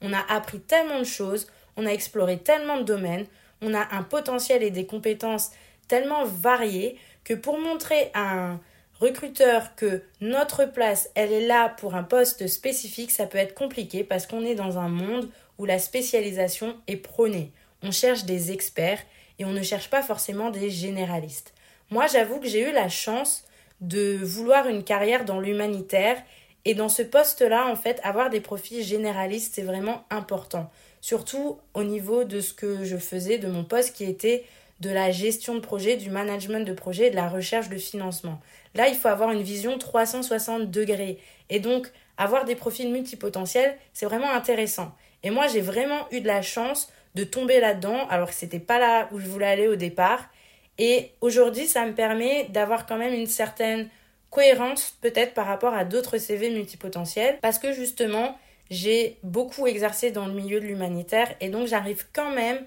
On 0.02 0.12
a 0.12 0.20
appris 0.28 0.60
tellement 0.60 0.98
de 0.98 1.04
choses, 1.04 1.46
on 1.78 1.86
a 1.86 1.90
exploré 1.90 2.36
tellement 2.36 2.76
de 2.76 2.82
domaines, 2.82 3.24
on 3.62 3.72
a 3.72 3.94
un 3.96 4.02
potentiel 4.02 4.62
et 4.62 4.70
des 4.70 4.84
compétences 4.84 5.52
tellement 5.88 6.26
variées 6.26 6.98
que 7.24 7.32
pour 7.32 7.58
montrer 7.58 8.10
à 8.12 8.34
un 8.34 8.60
recruteur 9.00 9.74
que 9.74 10.02
notre 10.20 10.66
place, 10.66 11.08
elle 11.14 11.32
est 11.32 11.46
là 11.46 11.70
pour 11.70 11.94
un 11.94 12.02
poste 12.02 12.46
spécifique, 12.46 13.10
ça 13.10 13.24
peut 13.24 13.38
être 13.38 13.54
compliqué 13.54 14.04
parce 14.04 14.26
qu'on 14.26 14.44
est 14.44 14.54
dans 14.54 14.76
un 14.76 14.90
monde 14.90 15.30
où 15.56 15.64
la 15.64 15.78
spécialisation 15.78 16.76
est 16.88 16.98
prônée. 16.98 17.52
On 17.82 17.90
cherche 17.90 18.26
des 18.26 18.52
experts 18.52 19.00
on 19.44 19.52
ne 19.52 19.62
cherche 19.62 19.90
pas 19.90 20.02
forcément 20.02 20.50
des 20.50 20.70
généralistes. 20.70 21.54
Moi, 21.90 22.06
j'avoue 22.06 22.38
que 22.38 22.48
j'ai 22.48 22.68
eu 22.68 22.72
la 22.72 22.88
chance 22.88 23.44
de 23.80 24.18
vouloir 24.22 24.68
une 24.68 24.84
carrière 24.84 25.24
dans 25.24 25.40
l'humanitaire 25.40 26.16
et 26.64 26.74
dans 26.74 26.88
ce 26.88 27.02
poste-là, 27.02 27.66
en 27.66 27.76
fait, 27.76 28.00
avoir 28.04 28.30
des 28.30 28.40
profils 28.40 28.84
généralistes, 28.84 29.54
c'est 29.54 29.62
vraiment 29.62 30.04
important 30.10 30.70
surtout 31.02 31.58
au 31.74 31.82
niveau 31.82 32.24
de 32.24 32.40
ce 32.40 32.54
que 32.54 32.84
je 32.84 32.96
faisais, 32.96 33.36
de 33.36 33.48
mon 33.48 33.64
poste 33.64 33.94
qui 33.94 34.04
était 34.04 34.46
de 34.80 34.88
la 34.88 35.10
gestion 35.10 35.54
de 35.54 35.60
projet, 35.60 35.96
du 35.96 36.08
management 36.08 36.66
de 36.66 36.72
projet 36.72 37.08
et 37.08 37.10
de 37.10 37.16
la 37.16 37.28
recherche 37.28 37.68
de 37.68 37.76
financement. 37.76 38.40
Là, 38.74 38.88
il 38.88 38.94
faut 38.94 39.08
avoir 39.08 39.30
une 39.32 39.42
vision 39.42 39.76
360 39.76 40.70
degrés. 40.70 41.18
Et 41.50 41.60
donc, 41.60 41.92
avoir 42.16 42.44
des 42.44 42.56
profils 42.56 42.90
multipotentiels, 42.90 43.76
c'est 43.92 44.06
vraiment 44.06 44.30
intéressant. 44.30 44.92
Et 45.22 45.30
moi, 45.30 45.46
j'ai 45.46 45.60
vraiment 45.60 46.06
eu 46.10 46.20
de 46.20 46.26
la 46.26 46.42
chance 46.42 46.90
de 47.14 47.24
tomber 47.24 47.60
là-dedans, 47.60 48.06
alors 48.08 48.28
que 48.28 48.34
c'était 48.34 48.58
pas 48.58 48.78
là 48.78 49.08
où 49.12 49.18
je 49.18 49.26
voulais 49.28 49.46
aller 49.46 49.68
au 49.68 49.76
départ. 49.76 50.28
Et 50.78 51.12
aujourd'hui, 51.20 51.66
ça 51.66 51.84
me 51.84 51.94
permet 51.94 52.46
d'avoir 52.50 52.86
quand 52.86 52.96
même 52.96 53.12
une 53.12 53.26
certaine 53.26 53.88
cohérence, 54.30 54.96
peut-être 55.02 55.34
par 55.34 55.46
rapport 55.46 55.74
à 55.74 55.84
d'autres 55.84 56.16
CV 56.18 56.50
multipotentiels, 56.50 57.38
parce 57.42 57.58
que 57.58 57.72
justement, 57.72 58.38
j'ai 58.70 59.18
beaucoup 59.22 59.66
exercé 59.66 60.10
dans 60.10 60.26
le 60.26 60.32
milieu 60.32 60.58
de 60.58 60.64
l'humanitaire 60.64 61.34
et 61.40 61.50
donc 61.50 61.66
j'arrive 61.66 62.06
quand 62.14 62.30
même 62.30 62.58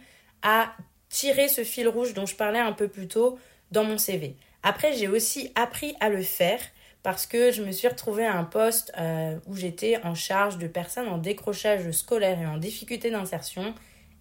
à 0.44 0.72
tirer 1.10 1.48
ce 1.48 1.64
fil 1.64 1.88
rouge 1.88 2.14
dont 2.14 2.28
je 2.28 2.36
parlais 2.36 2.60
un 2.60 2.74
peu 2.74 2.88
plus 2.88 3.08
tôt 3.08 3.40
dans 3.72 3.84
mon 3.84 3.98
CV. 3.98 4.36
Après, 4.62 4.94
j'ai 4.94 5.08
aussi 5.08 5.52
appris 5.56 5.96
à 6.00 6.10
le 6.10 6.22
faire 6.22 6.60
parce 7.02 7.26
que 7.26 7.52
je 7.52 7.64
me 7.64 7.72
suis 7.72 7.88
retrouvée 7.88 8.26
à 8.26 8.36
un 8.36 8.44
poste 8.44 8.92
euh, 8.98 9.38
où 9.46 9.56
j'étais 9.56 10.00
en 10.04 10.16
charge 10.16 10.58
de 10.58 10.68
personnes 10.68 11.08
en 11.08 11.18
décrochage 11.18 11.90
scolaire 11.92 12.40
et 12.40 12.48
en 12.48 12.58
difficulté 12.58 13.12
d'insertion. 13.12 13.74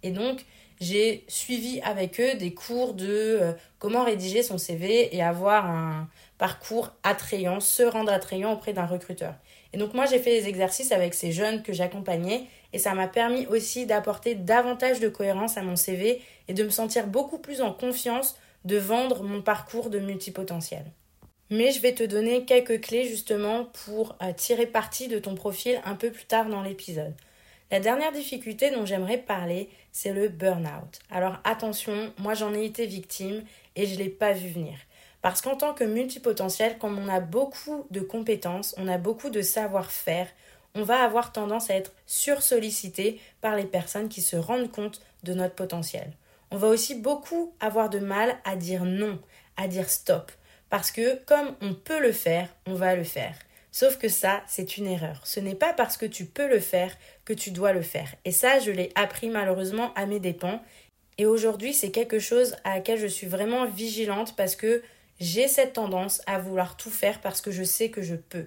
Et 0.05 0.11
donc, 0.11 0.45
j'ai 0.81 1.25
suivi 1.29 1.81
avec 1.81 2.21
eux 2.21 2.35
des 2.35 2.53
cours 2.53 2.95
de 2.95 3.09
euh, 3.09 3.53
comment 3.79 4.05
rédiger 4.05 4.43
son 4.43 4.59
CV 4.59 5.15
et 5.15 5.23
avoir 5.23 5.67
un 5.67 6.09
parcours 6.39 6.93
attrayant, 7.03 7.61
se 7.61 7.83
rendre 7.83 8.13
attrayant 8.13 8.53
auprès 8.53 8.73
d'un 8.73 8.87
recruteur. 8.87 9.35
Et 9.73 9.77
donc 9.77 9.95
moi 9.95 10.07
j'ai 10.07 10.19
fait 10.19 10.41
des 10.41 10.49
exercices 10.49 10.93
avec 10.93 11.15
ces 11.15 11.33
jeunes 11.33 11.63
que 11.63 11.73
j'accompagnais 11.73 12.45
et 12.73 12.79
ça 12.79 12.95
m'a 12.95 13.09
permis 13.09 13.47
aussi 13.47 13.87
d'apporter 13.87 14.35
davantage 14.35 15.01
de 15.01 15.09
cohérence 15.09 15.57
à 15.57 15.63
mon 15.63 15.77
CV 15.77 16.23
et 16.49 16.55
de 16.55 16.65
me 16.65 16.71
sentir 16.71 17.07
beaucoup 17.07 17.39
plus 17.39 17.61
en 17.61 17.73
confiance 17.73 18.37
de 18.65 18.77
vendre 18.77 19.23
mon 19.23 19.43
parcours 19.43 19.91
de 19.91 19.99
multipotentiel. 19.99 20.85
Mais 21.51 21.71
je 21.71 21.81
vais 21.81 21.93
te 21.93 22.03
donner 22.03 22.45
quelques 22.45 22.81
clés 22.81 23.05
justement 23.05 23.67
pour 23.85 24.17
euh, 24.23 24.33
tirer 24.33 24.67
parti 24.67 25.09
de 25.09 25.19
ton 25.19 25.35
profil 25.35 25.81
un 25.85 25.95
peu 25.95 26.11
plus 26.11 26.25
tard 26.25 26.49
dans 26.49 26.63
l'épisode. 26.63 27.15
La 27.71 27.81
dernière 27.81 28.13
difficulté 28.13 28.71
dont 28.71 28.87
j'aimerais 28.87 29.19
parler, 29.19 29.69
c'est 29.91 30.13
le 30.13 30.29
burn-out. 30.29 31.01
Alors 31.11 31.39
attention, 31.45 32.13
moi 32.19 32.35
j'en 32.35 32.55
ai 32.55 32.65
été 32.65 32.87
victime 32.87 33.43
et 33.75 33.87
je 33.87 33.95
ne 33.95 34.01
l'ai 34.01 34.11
pas 34.11 34.33
vu 34.33 34.49
venir. 34.49 34.77
Parce 35.23 35.41
qu'en 35.41 35.57
tant 35.57 35.73
que 35.73 35.85
multipotentiel, 35.85 36.77
comme 36.79 36.99
on 36.99 37.09
a 37.09 37.21
beaucoup 37.21 37.87
de 37.91 38.01
compétences, 38.01 38.75
on 38.77 38.87
a 38.89 38.99
beaucoup 38.99 39.31
de 39.31 39.41
savoir-faire, 39.41 40.29
on 40.75 40.83
va 40.83 41.03
avoir 41.03 41.33
tendance 41.33 41.71
à 41.71 41.75
être 41.75 41.93
sursollicité 42.05 43.21
par 43.41 43.57
les 43.57 43.65
personnes 43.65 44.09
qui 44.11 44.21
se 44.21 44.37
rendent 44.37 44.71
compte 44.71 45.01
de 45.23 45.33
notre 45.33 45.55
potentiel. 45.55 46.13
On 46.51 46.59
va 46.59 46.69
aussi 46.69 46.95
beaucoup 46.95 47.55
avoir 47.61 47.89
de 47.89 47.99
mal 47.99 48.37
à 48.45 48.57
dire 48.57 48.85
non, 48.85 49.19
à 49.57 49.67
dire 49.67 49.89
stop. 49.89 50.31
Parce 50.69 50.91
que 50.91 51.17
comme 51.25 51.57
on 51.63 51.75
peut 51.75 52.01
le 52.01 52.13
faire, 52.13 52.49
on 52.67 52.75
va 52.75 52.95
le 52.95 53.05
faire. 53.05 53.37
Sauf 53.75 53.99
que 53.99 54.07
ça, 54.09 54.45
c'est 54.47 54.77
une 54.77 54.87
erreur. 54.87 55.21
Ce 55.25 55.41
n'est 55.41 55.57
pas 55.57 55.73
parce 55.73 55.97
que 55.97 56.07
tu 56.07 56.27
peux 56.27 56.49
le 56.49 56.61
faire 56.61 56.97
que 57.25 57.33
tu 57.33 57.51
dois 57.51 57.73
le 57.73 57.83
faire. 57.83 58.15
Et 58.25 58.31
ça, 58.31 58.61
je 58.61 58.71
l'ai 58.71 58.93
appris 58.95 59.29
malheureusement 59.29 59.93
à 59.95 60.07
mes 60.07 60.21
dépens. 60.21 60.63
Et 61.19 61.27
aujourd'hui, 61.27 61.75
c'est 61.75 61.91
quelque 61.91 62.21
chose 62.21 62.55
à 62.63 62.77
laquelle 62.77 63.01
je 63.01 63.09
suis 63.09 63.27
vraiment 63.27 63.67
vigilante 63.67 64.37
parce 64.37 64.55
que 64.55 64.85
j'ai 65.19 65.49
cette 65.49 65.73
tendance 65.73 66.23
à 66.29 66.39
vouloir 66.39 66.77
tout 66.77 66.89
faire 66.89 67.21
parce 67.21 67.41
que 67.41 67.51
je 67.51 67.65
sais 67.65 67.91
que 67.91 68.01
je 68.01 68.15
peux. 68.15 68.47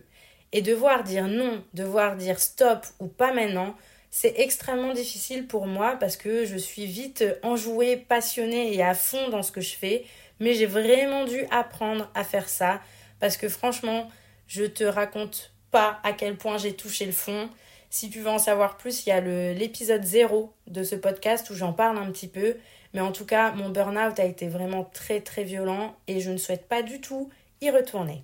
Et 0.53 0.61
devoir 0.61 1.03
dire 1.03 1.27
non, 1.27 1.61
devoir 1.73 2.15
dire 2.15 2.39
stop 2.39 2.85
ou 3.01 3.07
pas 3.07 3.33
maintenant, 3.33 3.75
c'est 4.09 4.39
extrêmement 4.39 4.93
difficile 4.93 5.45
pour 5.45 5.67
moi 5.67 5.97
parce 5.99 6.15
que 6.15 6.45
je 6.45 6.55
suis 6.55 6.85
vite 6.85 7.25
enjouée, 7.43 7.97
passionnée 7.97 8.73
et 8.73 8.81
à 8.81 8.93
fond 8.93 9.27
dans 9.27 9.43
ce 9.43 9.51
que 9.51 9.59
je 9.59 9.75
fais. 9.75 10.05
Mais 10.39 10.53
j'ai 10.53 10.67
vraiment 10.67 11.25
dû 11.25 11.45
apprendre 11.51 12.09
à 12.15 12.23
faire 12.23 12.47
ça 12.47 12.79
parce 13.19 13.35
que 13.35 13.49
franchement, 13.49 14.09
je 14.47 14.63
te 14.63 14.83
raconte 14.83 15.53
pas 15.71 15.99
à 16.03 16.13
quel 16.13 16.37
point 16.37 16.57
j'ai 16.57 16.73
touché 16.73 17.05
le 17.05 17.11
fond. 17.11 17.49
Si 17.89 18.09
tu 18.09 18.21
veux 18.21 18.29
en 18.29 18.39
savoir 18.39 18.77
plus, 18.77 19.05
il 19.05 19.09
y 19.09 19.11
a 19.11 19.21
l'épisode 19.21 20.03
0 20.03 20.53
de 20.67 20.83
ce 20.83 20.95
podcast 20.95 21.49
où 21.49 21.55
j'en 21.55 21.73
parle 21.73 21.97
un 21.97 22.11
petit 22.11 22.27
peu. 22.27 22.55
Mais 22.93 23.01
en 23.01 23.11
tout 23.11 23.25
cas, 23.25 23.51
mon 23.51 23.69
burn-out 23.69 24.19
a 24.19 24.25
été 24.25 24.47
vraiment 24.47 24.83
très 24.83 25.21
très 25.21 25.43
violent 25.43 25.95
et 26.07 26.19
je 26.19 26.31
ne 26.31 26.37
souhaite 26.37 26.67
pas 26.67 26.81
du 26.81 27.01
tout 27.01 27.29
y 27.61 27.69
retourner. 27.69 28.23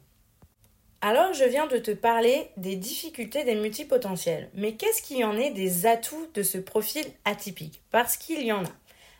Alors, 1.01 1.33
je 1.33 1.43
viens 1.43 1.67
de 1.67 1.77
te 1.77 1.91
parler 1.91 2.47
des 2.55 2.77
difficultés 2.77 3.43
des 3.43 3.55
multipotentiels. 3.55 4.49
Mais 4.53 4.75
qu'est-ce 4.75 5.01
qu'il 5.01 5.17
y 5.17 5.25
en 5.25 5.37
est 5.37 5.51
des 5.51 5.85
atouts 5.85 6.29
de 6.33 6.43
ce 6.43 6.57
profil 6.57 7.05
atypique? 7.25 7.81
Parce 7.91 8.15
qu'il 8.15 8.41
y 8.41 8.53
en 8.53 8.63
a. 8.63 8.69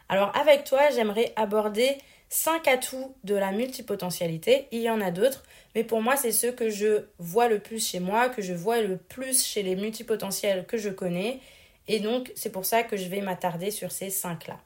Alors, 0.08 0.36
avec 0.38 0.64
toi, 0.64 0.90
j'aimerais 0.96 1.34
aborder 1.36 1.98
cinq 2.30 2.68
atouts 2.68 3.16
de 3.24 3.36
la 3.36 3.52
multipotentialité. 3.52 4.68
Il 4.72 4.82
y 4.82 4.90
en 4.90 5.02
a 5.02 5.12
d'autres, 5.12 5.44
mais 5.76 5.84
pour 5.84 6.02
moi, 6.02 6.16
c'est 6.16 6.32
ceux 6.32 6.52
que 6.52 6.70
je 6.70 7.06
vois 7.20 7.48
le 7.48 7.60
plus 7.60 7.86
chez 7.86 8.00
moi, 8.00 8.30
que 8.30 8.42
je 8.42 8.54
vois 8.54 8.82
le 8.82 8.98
plus 8.98 9.46
chez 9.46 9.64
les 9.64 9.76
multipotentiels 9.76 10.66
que 10.66 10.78
je 10.78 10.90
connais. 10.90 11.40
Et 11.88 12.00
donc, 12.00 12.32
c'est 12.36 12.52
pour 12.52 12.66
ça 12.66 12.84
que 12.84 12.98
je 12.98 13.08
vais 13.08 13.22
m'attarder 13.22 13.72
sur 13.72 13.92
ces 13.92 14.10
cinq-là. 14.10 14.60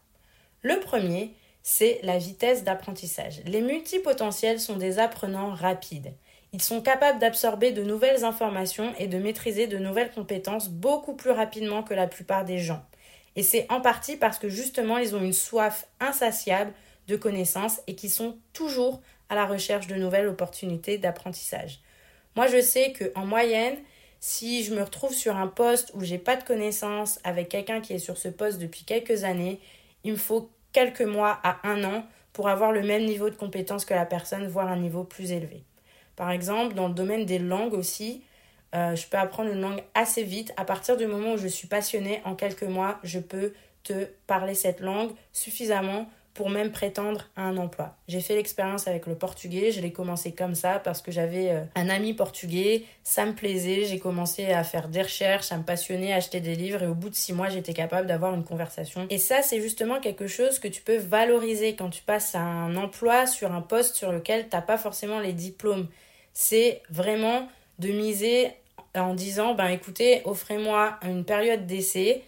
Le 0.62 0.80
premier, 0.80 1.34
c'est 1.64 2.00
la 2.04 2.18
vitesse 2.18 2.64
d'apprentissage. 2.64 3.42
Les 3.46 3.62
multipotentiels 3.62 4.60
sont 4.60 4.78
des 4.78 5.00
apprenants 5.00 5.54
rapides. 5.54 6.14
Ils 6.54 6.62
sont 6.62 6.82
capables 6.82 7.20
d'absorber 7.20 7.72
de 7.72 7.84
nouvelles 7.84 8.24
informations 8.24 8.94
et 8.98 9.08
de 9.08 9.18
maîtriser 9.18 9.68
de 9.68 9.78
nouvelles 9.78 10.12
compétences 10.12 10.70
beaucoup 10.70 11.14
plus 11.14 11.32
rapidement 11.32 11.84
que 11.84 11.94
la 11.94 12.08
plupart 12.08 12.46
des 12.46 12.60
gens. 12.60 12.86
Et 13.36 13.44
c'est 13.44 13.68
en 13.70 13.82
partie 13.82 14.16
parce 14.16 14.40
que 14.40 14.50
justement 14.50 14.98
ils 14.98 15.16
ont 15.16 15.22
une 15.22 15.34
soif 15.34 15.88
insatiable 16.00 16.72
de 17.08 17.16
connaissances 17.16 17.82
et 17.88 17.96
qui 17.96 18.10
sont 18.10 18.38
toujours 18.54 19.02
à 19.30 19.36
la 19.36 19.46
recherche 19.46 19.88
de 19.88 19.96
nouvelles 19.96 20.28
opportunités 20.28 20.98
d'apprentissage. 20.98 21.80
Moi 22.36 22.48
je 22.48 22.62
sais 22.62 22.94
qu'en 22.94 23.26
moyenne, 23.26 23.78
Si 24.20 24.64
je 24.64 24.74
me 24.74 24.82
retrouve 24.82 25.14
sur 25.14 25.36
un 25.36 25.48
poste 25.48 25.92
où 25.94 26.04
j'ai 26.04 26.18
pas 26.18 26.36
de 26.36 26.44
connaissances 26.44 27.20
avec 27.24 27.50
quelqu'un 27.50 27.82
qui 27.82 27.94
est 27.94 28.00
sur 28.00 28.18
ce 28.18 28.30
poste 28.30 28.60
depuis 28.60 28.84
quelques 28.84 29.24
années, 29.24 29.60
il 30.04 30.14
me 30.14 30.18
faut 30.18 30.50
quelques 30.74 31.02
mois 31.02 31.40
à 31.44 31.60
un 31.68 31.84
an 31.84 32.06
pour 32.34 32.50
avoir 32.50 32.72
le 32.72 32.82
même 32.82 33.06
niveau 33.06 33.30
de 33.30 33.36
compétence 33.36 33.86
que 33.86 33.94
la 33.94 34.06
personne, 34.06 34.48
voire 34.48 34.68
un 34.68 34.78
niveau 34.78 35.04
plus 35.04 35.32
élevé. 35.32 35.64
Par 36.16 36.32
exemple, 36.32 36.76
dans 36.76 36.88
le 36.88 36.94
domaine 36.94 37.26
des 37.26 37.40
langues 37.40 37.74
aussi, 37.74 38.24
euh, 38.76 38.96
je 38.96 39.08
peux 39.08 39.18
apprendre 39.18 39.52
une 39.52 39.62
langue 39.62 39.84
assez 39.94 40.24
vite. 40.24 40.54
À 40.58 40.66
partir 40.66 40.98
du 40.98 41.08
moment 41.08 41.34
où 41.34 41.38
je 41.38 41.48
suis 41.48 41.68
passionnée, 41.68 42.22
en 42.26 42.36
quelques 42.36 42.64
mois, 42.64 43.00
je 43.04 43.20
peux 43.20 43.54
te 43.84 44.06
parler 44.26 44.56
cette 44.56 44.82
langue 44.82 45.12
suffisamment 45.32 46.10
pour 46.38 46.52
même 46.52 46.72
prétendre 46.72 47.26
à 47.36 47.42
un 47.42 47.58
emploi. 47.58 47.96
J'ai 48.08 48.22
fait 48.22 48.36
l'expérience 48.36 48.88
avec 48.88 49.08
le 49.08 49.16
portugais, 49.16 49.72
je 49.72 49.82
l'ai 49.82 49.92
commencé 49.92 50.34
comme 50.34 50.54
ça 50.54 50.78
parce 50.78 51.02
que 51.02 51.12
j'avais 51.12 51.50
euh, 51.50 51.64
un 51.76 51.90
ami 51.90 52.14
portugais, 52.14 52.84
ça 53.04 53.26
me 53.26 53.34
plaisait, 53.34 53.86
j'ai 53.86 53.98
commencé 53.98 54.46
à 54.46 54.64
faire 54.64 54.88
des 54.88 55.02
recherches, 55.02 55.52
à 55.52 55.58
me 55.58 55.64
passionner, 55.64 56.14
à 56.14 56.18
acheter 56.18 56.40
des 56.40 56.54
livres 56.54 56.84
et 56.84 56.88
au 56.88 56.94
bout 56.94 57.10
de 57.10 57.16
six 57.16 57.34
mois 57.34 57.50
j'étais 57.50 57.74
capable 57.74 58.08
d'avoir 58.08 58.36
une 58.36 58.44
conversation. 58.44 59.08
Et 59.10 59.18
ça 59.18 59.42
c'est 59.42 59.60
justement 59.60 60.00
quelque 60.00 60.28
chose 60.28 60.60
que 60.60 60.68
tu 60.68 60.84
peux 60.84 60.98
valoriser 60.98 61.76
quand 61.76 61.90
tu 61.90 62.04
passes 62.04 62.36
à 62.36 62.42
un 62.42 62.76
emploi 62.78 63.26
sur 63.26 63.52
un 63.52 63.62
poste 63.62 63.96
sur 63.96 64.12
lequel 64.12 64.48
t'as 64.48 64.62
pas 64.62 64.78
forcément 64.78 65.20
les 65.20 65.34
diplômes. 65.34 65.88
C'est 66.34 66.84
vraiment 66.92 67.50
de 67.80 67.90
miser 67.90 68.52
en 68.96 69.16
disant 69.16 69.56
ben 69.56 69.70
écoutez 69.70 70.22
offrez-moi 70.26 71.00
une 71.02 71.26
période 71.26 71.66
d'essai 71.66 72.22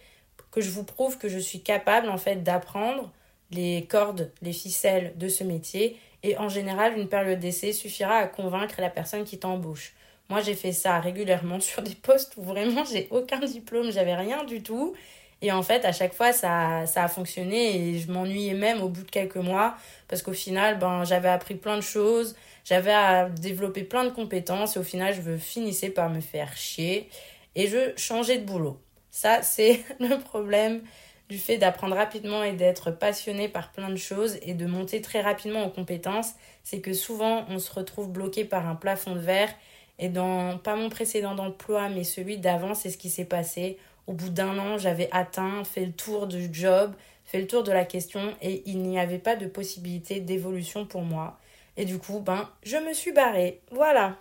que 0.50 0.60
je 0.60 0.70
vous 0.70 0.82
prouve 0.82 1.16
que 1.16 1.28
je 1.28 1.38
suis 1.38 1.60
capable 1.60 2.08
en 2.08 2.18
fait 2.18 2.42
d'apprendre 2.42 3.12
les 3.50 3.86
cordes, 3.88 4.30
les 4.42 4.52
ficelles 4.52 5.12
de 5.16 5.28
ce 5.28 5.44
métier 5.44 5.96
et 6.22 6.36
en 6.38 6.48
général 6.48 6.98
une 6.98 7.08
période 7.08 7.38
d'essai 7.38 7.72
suffira 7.72 8.16
à 8.16 8.26
convaincre 8.26 8.80
la 8.80 8.90
personne 8.90 9.24
qui 9.24 9.38
t'embauche. 9.38 9.94
Moi 10.28 10.40
j'ai 10.42 10.54
fait 10.54 10.72
ça 10.72 11.00
régulièrement 11.00 11.60
sur 11.70 11.82
des 11.82 11.94
postes 11.94 12.34
où 12.36 12.42
vraiment 12.42 12.84
j'ai 12.84 13.08
aucun 13.10 13.40
diplôme, 13.40 13.90
j'avais 13.90 14.14
rien 14.14 14.44
du 14.44 14.62
tout 14.62 14.94
et 15.42 15.52
en 15.52 15.62
fait 15.62 15.84
à 15.84 15.92
chaque 15.92 16.12
fois 16.12 16.32
ça, 16.32 16.86
ça 16.86 17.04
a 17.04 17.08
fonctionné 17.08 17.76
et 17.76 17.98
je 17.98 18.10
m'ennuyais 18.12 18.54
même 18.54 18.82
au 18.82 18.88
bout 18.88 19.02
de 19.02 19.10
quelques 19.10 19.36
mois 19.36 19.74
parce 20.08 20.22
qu'au 20.22 20.32
final 20.32 20.78
ben 20.78 21.04
j'avais 21.04 21.28
appris 21.30 21.54
plein 21.54 21.76
de 21.76 21.82
choses, 21.82 22.36
j'avais 22.64 22.92
à 22.92 23.28
développer 23.28 23.82
plein 23.82 24.04
de 24.04 24.10
compétences 24.10 24.76
et 24.76 24.78
au 24.78 24.84
final 24.84 25.14
je 25.14 25.36
finissais 25.36 25.90
par 25.90 26.10
me 26.10 26.20
faire 26.20 26.56
chier 26.56 27.08
et 27.56 27.66
je 27.66 27.92
changeais 27.96 28.38
de 28.38 28.44
boulot. 28.44 28.78
Ça 29.10 29.42
c'est 29.42 29.80
le 29.98 30.18
problème 30.20 30.82
du 31.30 31.38
fait 31.38 31.58
d'apprendre 31.58 31.94
rapidement 31.94 32.42
et 32.42 32.52
d'être 32.52 32.90
passionné 32.90 33.48
par 33.48 33.70
plein 33.70 33.88
de 33.88 33.96
choses 33.96 34.36
et 34.42 34.52
de 34.52 34.66
monter 34.66 35.00
très 35.00 35.20
rapidement 35.20 35.62
en 35.62 35.70
compétences, 35.70 36.34
c'est 36.64 36.80
que 36.80 36.92
souvent 36.92 37.46
on 37.48 37.60
se 37.60 37.72
retrouve 37.72 38.10
bloqué 38.10 38.44
par 38.44 38.68
un 38.68 38.74
plafond 38.74 39.14
de 39.14 39.20
verre. 39.20 39.54
Et 40.00 40.08
dans, 40.08 40.58
pas 40.58 40.74
mon 40.74 40.88
précédent 40.88 41.38
emploi, 41.38 41.88
mais 41.88 42.04
celui 42.04 42.38
d'avant, 42.38 42.74
c'est 42.74 42.90
ce 42.90 42.98
qui 42.98 43.10
s'est 43.10 43.26
passé. 43.26 43.78
Au 44.08 44.12
bout 44.12 44.30
d'un 44.30 44.58
an, 44.58 44.76
j'avais 44.76 45.08
atteint, 45.12 45.62
fait 45.62 45.84
le 45.84 45.92
tour 45.92 46.26
du 46.26 46.48
job, 46.52 46.94
fait 47.24 47.40
le 47.40 47.46
tour 47.46 47.62
de 47.62 47.70
la 47.70 47.84
question 47.84 48.34
et 48.42 48.64
il 48.66 48.78
n'y 48.82 48.98
avait 48.98 49.18
pas 49.18 49.36
de 49.36 49.46
possibilité 49.46 50.18
d'évolution 50.18 50.84
pour 50.84 51.02
moi. 51.02 51.38
Et 51.76 51.84
du 51.84 51.98
coup, 51.98 52.18
ben, 52.18 52.48
je 52.64 52.76
me 52.76 52.92
suis 52.92 53.12
barrée. 53.12 53.60
Voilà. 53.70 54.16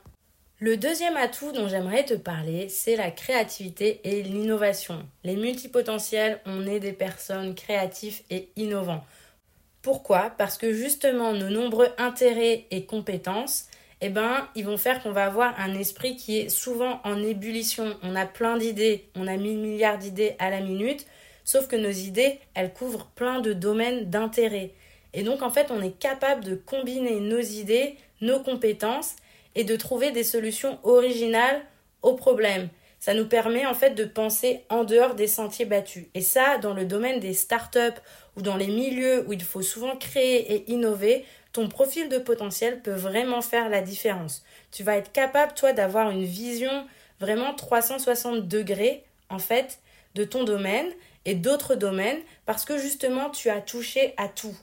Le 0.61 0.75
deuxième 0.75 1.15
atout 1.15 1.53
dont 1.53 1.69
j'aimerais 1.69 2.03
te 2.03 2.15
parler, 2.15 2.67
c'est 2.67 2.97
la 2.97 3.11
créativité 3.11 4.01
et 4.03 4.21
l'innovation. 4.23 5.07
Les 5.23 5.37
multipotentiels, 5.37 6.41
on 6.45 6.67
est 6.67 6.81
des 6.81 6.91
personnes 6.91 7.55
créatives 7.55 8.19
et 8.29 8.49
innovantes. 8.57 9.05
Pourquoi? 9.81 10.33
Parce 10.37 10.57
que 10.57 10.73
justement, 10.73 11.31
nos 11.31 11.49
nombreux 11.49 11.87
intérêts 11.97 12.65
et 12.71 12.83
compétences, 12.83 13.67
eh 14.01 14.09
ben, 14.09 14.49
ils 14.53 14.65
vont 14.65 14.75
faire 14.75 15.01
qu'on 15.01 15.13
va 15.13 15.27
avoir 15.27 15.57
un 15.61 15.73
esprit 15.75 16.17
qui 16.17 16.39
est 16.39 16.49
souvent 16.49 16.99
en 17.05 17.23
ébullition. 17.23 17.95
On 18.03 18.13
a 18.17 18.25
plein 18.25 18.57
d'idées, 18.57 19.05
on 19.15 19.27
a 19.27 19.37
mille 19.37 19.59
milliards 19.59 19.97
d'idées 19.97 20.35
à 20.39 20.49
la 20.49 20.59
minute, 20.59 21.05
sauf 21.45 21.69
que 21.69 21.77
nos 21.77 21.89
idées, 21.89 22.37
elles 22.53 22.73
couvrent 22.73 23.07
plein 23.15 23.39
de 23.39 23.53
domaines 23.53 24.09
d'intérêt. 24.09 24.71
Et 25.13 25.23
donc, 25.23 25.41
en 25.41 25.51
fait, 25.51 25.71
on 25.71 25.81
est 25.81 25.97
capable 25.97 26.43
de 26.43 26.55
combiner 26.55 27.21
nos 27.21 27.39
idées, 27.39 27.95
nos 28.19 28.41
compétences, 28.41 29.15
et 29.55 29.63
de 29.63 29.75
trouver 29.75 30.11
des 30.11 30.23
solutions 30.23 30.79
originales 30.83 31.61
aux 32.01 32.15
problèmes. 32.15 32.69
Ça 32.99 33.13
nous 33.13 33.27
permet 33.27 33.65
en 33.65 33.73
fait 33.73 33.91
de 33.91 34.03
penser 34.03 34.65
en 34.69 34.83
dehors 34.83 35.15
des 35.15 35.27
sentiers 35.27 35.65
battus. 35.65 36.05
Et 36.13 36.21
ça, 36.21 36.57
dans 36.57 36.73
le 36.73 36.85
domaine 36.85 37.19
des 37.19 37.33
startups 37.33 37.99
ou 38.35 38.41
dans 38.41 38.57
les 38.57 38.67
milieux 38.67 39.25
où 39.27 39.33
il 39.33 39.41
faut 39.41 39.61
souvent 39.61 39.95
créer 39.95 40.53
et 40.53 40.71
innover, 40.71 41.25
ton 41.53 41.69
profil 41.69 42.09
de 42.09 42.17
potentiel 42.17 42.81
peut 42.81 42.93
vraiment 42.93 43.41
faire 43.41 43.69
la 43.69 43.81
différence. 43.81 44.43
Tu 44.71 44.83
vas 44.83 44.97
être 44.97 45.11
capable, 45.11 45.53
toi, 45.53 45.71
d'avoir 45.71 46.11
une 46.11 46.25
vision 46.25 46.85
vraiment 47.19 47.53
360 47.53 48.47
degrés, 48.47 49.03
en 49.29 49.39
fait, 49.39 49.79
de 50.15 50.23
ton 50.25 50.43
domaine 50.43 50.87
et 51.25 51.35
d'autres 51.35 51.75
domaines 51.75 52.19
parce 52.45 52.65
que 52.65 52.77
justement, 52.77 53.29
tu 53.29 53.49
as 53.49 53.61
touché 53.61 54.13
à 54.17 54.27
tout. 54.27 54.55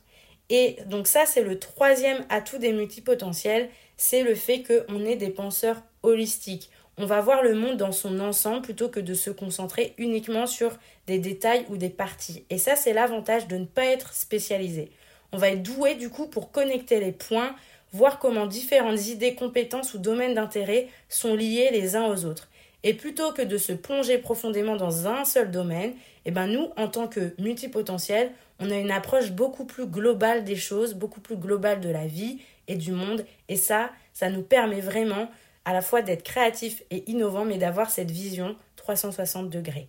Et 0.49 0.77
donc 0.87 1.07
ça, 1.07 1.27
c'est 1.27 1.43
le 1.43 1.59
troisième 1.59 2.25
atout 2.29 2.59
des 2.59 2.73
multipotentiels, 2.73 3.69
c'est 3.97 4.23
le 4.23 4.35
fait 4.35 4.63
qu'on 4.63 5.05
est 5.05 5.17
des 5.17 5.31
penseurs 5.31 5.83
holistiques. 6.03 6.71
On 6.99 7.07
va 7.07 7.21
voir 7.21 7.43
le 7.43 7.55
monde 7.55 7.77
dans 7.77 7.93
son 7.93 8.21
ensemble 8.21 8.63
plutôt 8.63 8.89
que 8.89 9.01
de 9.01 9.15
se 9.15 9.31
concentrer 9.31 9.95
uniquement 9.99 10.47
sur 10.47 10.73
des 11.07 11.19
détails 11.19 11.67
ou 11.69 11.77
des 11.77 11.91
parties. 11.91 12.45
Et 12.49 12.59
ça, 12.59 12.75
c'est 12.75 12.95
l'avantage 12.95 13.49
de 13.49 13.57
ne 13.57 13.67
pas 13.67 13.85
être 13.85 14.15
spécialisé. 14.15 14.91
On 15.33 15.39
va 15.39 15.51
être 15.51 15.63
doué 15.63 15.95
du 15.95 16.09
coup 16.09 16.27
pour 16.27 16.53
connecter 16.53 17.01
les 17.01 17.13
points, 17.13 17.55
voir 17.93 18.19
comment 18.19 18.47
différentes 18.47 19.07
idées, 19.09 19.35
compétences 19.35 19.93
ou 19.95 19.99
domaines 19.99 20.35
d'intérêt 20.35 20.89
sont 21.09 21.35
liés 21.35 21.69
les 21.73 21.97
uns 21.97 22.07
aux 22.07 22.25
autres. 22.25 22.49
Et 22.83 22.95
plutôt 22.95 23.33
que 23.33 23.43
de 23.43 23.59
se 23.59 23.73
plonger 23.73 24.19
profondément 24.19 24.77
dans 24.77 25.07
un 25.07 25.25
seul 25.25 25.51
domaine, 25.51 25.93
eh 26.25 26.31
ben 26.31 26.47
nous, 26.47 26.71
en 26.77 26.89
tant 26.89 27.09
que 27.09 27.35
multipotentiels, 27.39 28.31
on 28.59 28.71
a 28.71 28.77
une 28.77 28.91
approche 28.91 29.33
beaucoup 29.33 29.65
plus 29.65 29.87
globale 29.87 30.45
des 30.45 30.57
choses, 30.57 30.95
beaucoup 30.95 31.21
plus 31.21 31.37
globale 31.37 31.81
de 31.81 31.91
la 31.91 32.07
vie 32.07 32.39
et 32.69 32.77
du 32.77 32.93
monde. 32.93 33.25
Et 33.49 33.57
ça, 33.57 33.91
ça 34.13 34.31
nous 34.31 34.43
permet 34.43 34.81
vraiment 34.81 35.31
à 35.65 35.73
la 35.73 35.83
fois 35.83 36.03
d'être 36.03 36.23
créatifs 36.23 36.83
et 36.91 37.11
innovants, 37.11 37.45
mais 37.45 37.59
d'avoir 37.59 37.91
cette 37.91 38.11
vision 38.11 38.57
360 38.77 39.51
degrés. 39.51 39.89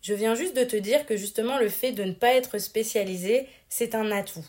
Je 0.00 0.14
viens 0.14 0.34
juste 0.34 0.56
de 0.56 0.64
te 0.64 0.76
dire 0.76 1.06
que 1.06 1.16
justement 1.16 1.58
le 1.58 1.68
fait 1.68 1.92
de 1.92 2.04
ne 2.04 2.12
pas 2.12 2.34
être 2.34 2.58
spécialisé, 2.58 3.48
c'est 3.68 3.94
un 3.94 4.10
atout. 4.10 4.44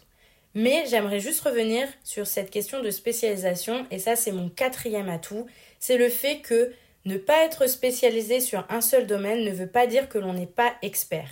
Mais 0.53 0.85
j'aimerais 0.89 1.19
juste 1.19 1.41
revenir 1.41 1.87
sur 2.03 2.27
cette 2.27 2.51
question 2.51 2.81
de 2.81 2.91
spécialisation, 2.91 3.87
et 3.89 3.99
ça 3.99 4.15
c'est 4.15 4.31
mon 4.31 4.49
quatrième 4.49 5.09
atout, 5.09 5.47
c'est 5.79 5.97
le 5.97 6.09
fait 6.09 6.39
que 6.39 6.73
ne 7.05 7.17
pas 7.17 7.43
être 7.43 7.67
spécialisé 7.67 8.39
sur 8.39 8.65
un 8.69 8.81
seul 8.81 9.07
domaine 9.07 9.45
ne 9.45 9.51
veut 9.51 9.67
pas 9.67 9.87
dire 9.87 10.09
que 10.09 10.17
l'on 10.17 10.33
n'est 10.33 10.45
pas 10.45 10.73
expert. 10.81 11.29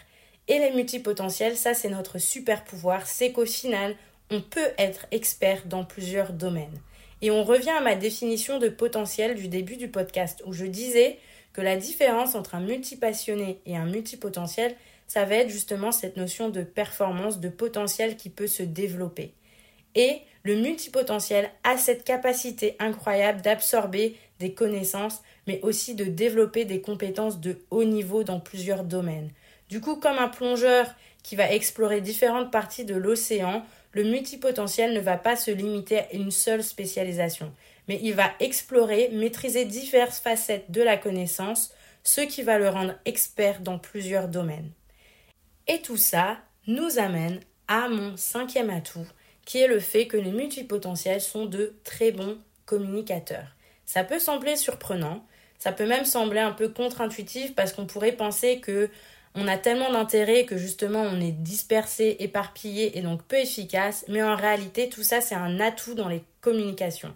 Et 0.48 0.58
les 0.58 0.72
multipotentiels, 0.72 1.58
ça 1.58 1.74
c'est 1.74 1.90
notre 1.90 2.18
super 2.18 2.64
pouvoir, 2.64 3.08
c'est 3.08 3.32
qu'au 3.32 3.46
final, 3.46 3.96
on 4.34 4.42
peut 4.42 4.72
être 4.80 5.06
expert 5.12 5.66
dans 5.68 5.86
plusieurs 5.86 6.34
domaines. 6.34 6.82
Et 7.22 7.30
on 7.30 7.44
revient 7.44 7.70
à 7.70 7.82
ma 7.82 7.96
définition 7.96 8.58
de 8.58 8.68
potentiel 8.68 9.36
du 9.36 9.48
début 9.48 9.78
du 9.78 9.90
podcast, 9.90 10.42
où 10.46 10.54
je 10.54 10.66
disais 10.66 11.20
que 11.54 11.62
la 11.62 11.78
différence 11.78 12.34
entre 12.34 12.56
un 12.56 12.60
multipassionné 12.60 13.60
et 13.68 13.78
un 13.78 13.86
multipotentiel, 13.86 14.76
ça 15.08 15.24
va 15.26 15.36
être 15.36 15.50
justement 15.50 15.92
cette 15.92 16.18
notion 16.18 16.50
de 16.50 16.64
performance, 16.64 17.40
de 17.40 17.50
potentiel 17.50 18.18
qui 18.18 18.30
peut 18.30 18.48
se 18.48 18.64
développer. 18.64 19.34
Et 19.94 20.22
le 20.42 20.56
multipotentiel 20.56 21.52
a 21.64 21.78
cette 21.78 22.04
capacité 22.04 22.76
incroyable 22.80 23.42
d'absorber 23.42 24.18
des 24.40 24.54
connaissances, 24.54 25.22
mais 25.46 25.62
aussi 25.62 25.94
de 25.94 26.06
développer 26.06 26.66
des 26.66 26.82
compétences 26.82 27.40
de 27.40 27.60
haut 27.70 27.84
niveau 27.84 28.24
dans 28.24 28.40
plusieurs 28.40 28.84
domaines. 28.84 29.30
Du 29.70 29.80
coup, 29.80 29.96
comme 29.96 30.18
un 30.18 30.28
plongeur 30.28 30.88
qui 31.22 31.36
va 31.36 31.54
explorer 31.54 32.02
différentes 32.02 32.52
parties 32.52 32.84
de 32.84 32.96
l'océan, 32.96 33.64
le 33.94 34.04
multipotentiel 34.04 34.94
ne 34.94 35.00
va 35.00 35.18
pas 35.18 35.36
se 35.36 35.52
limiter 35.52 36.00
à 36.00 36.14
une 36.14 36.32
seule 36.32 36.64
spécialisation, 36.64 37.54
mais 37.88 38.00
il 38.04 38.14
va 38.14 38.32
explorer, 38.40 39.10
maîtriser 39.14 39.66
diverses 39.66 40.20
facettes 40.20 40.72
de 40.72 40.82
la 40.82 40.98
connaissance, 40.98 41.74
ce 42.04 42.22
qui 42.22 42.42
va 42.42 42.58
le 42.58 42.70
rendre 42.70 42.96
expert 43.06 43.62
dans 43.62 43.80
plusieurs 43.80 44.28
domaines. 44.28 44.72
Et 45.68 45.80
tout 45.82 45.98
ça 45.98 46.38
nous 46.68 47.00
amène 47.00 47.40
à 47.68 47.88
mon 47.88 48.18
cinquième 48.18 48.70
atout, 48.70 49.08
qui 49.46 49.60
est 49.60 49.68
le 49.68 49.80
fait 49.80 50.08
que 50.08 50.18
les 50.18 50.32
multipotentiels 50.32 51.22
sont 51.22 51.46
de 51.46 51.76
très 51.84 52.12
bons 52.12 52.38
communicateurs. 52.66 53.56
Ça 53.86 54.04
peut 54.04 54.20
sembler 54.20 54.56
surprenant, 54.56 55.26
ça 55.60 55.72
peut 55.72 55.86
même 55.86 56.06
sembler 56.06 56.40
un 56.40 56.52
peu 56.52 56.70
contre-intuitif 56.70 57.56
parce 57.56 57.74
qu'on 57.74 57.86
pourrait 57.86 58.14
penser 58.14 58.60
que 58.60 58.90
on 59.36 59.48
a 59.48 59.58
tellement 59.58 59.92
d'intérêt 59.92 60.46
que 60.46 60.58
justement 60.58 61.02
on 61.02 61.20
est 61.20 61.32
dispersé, 61.32 62.18
éparpillé 62.20 62.98
et 62.98 63.02
donc 63.02 63.24
peu 63.24 63.38
efficace, 63.38 64.06
mais 64.08 64.22
en 64.22 64.36
réalité 64.36 64.90
tout 64.90 65.04
ça 65.04 65.22
c'est 65.22 65.36
un 65.36 65.60
atout 65.60 65.96
dans 65.96 66.10
les 66.10 66.24
communications. 66.42 67.16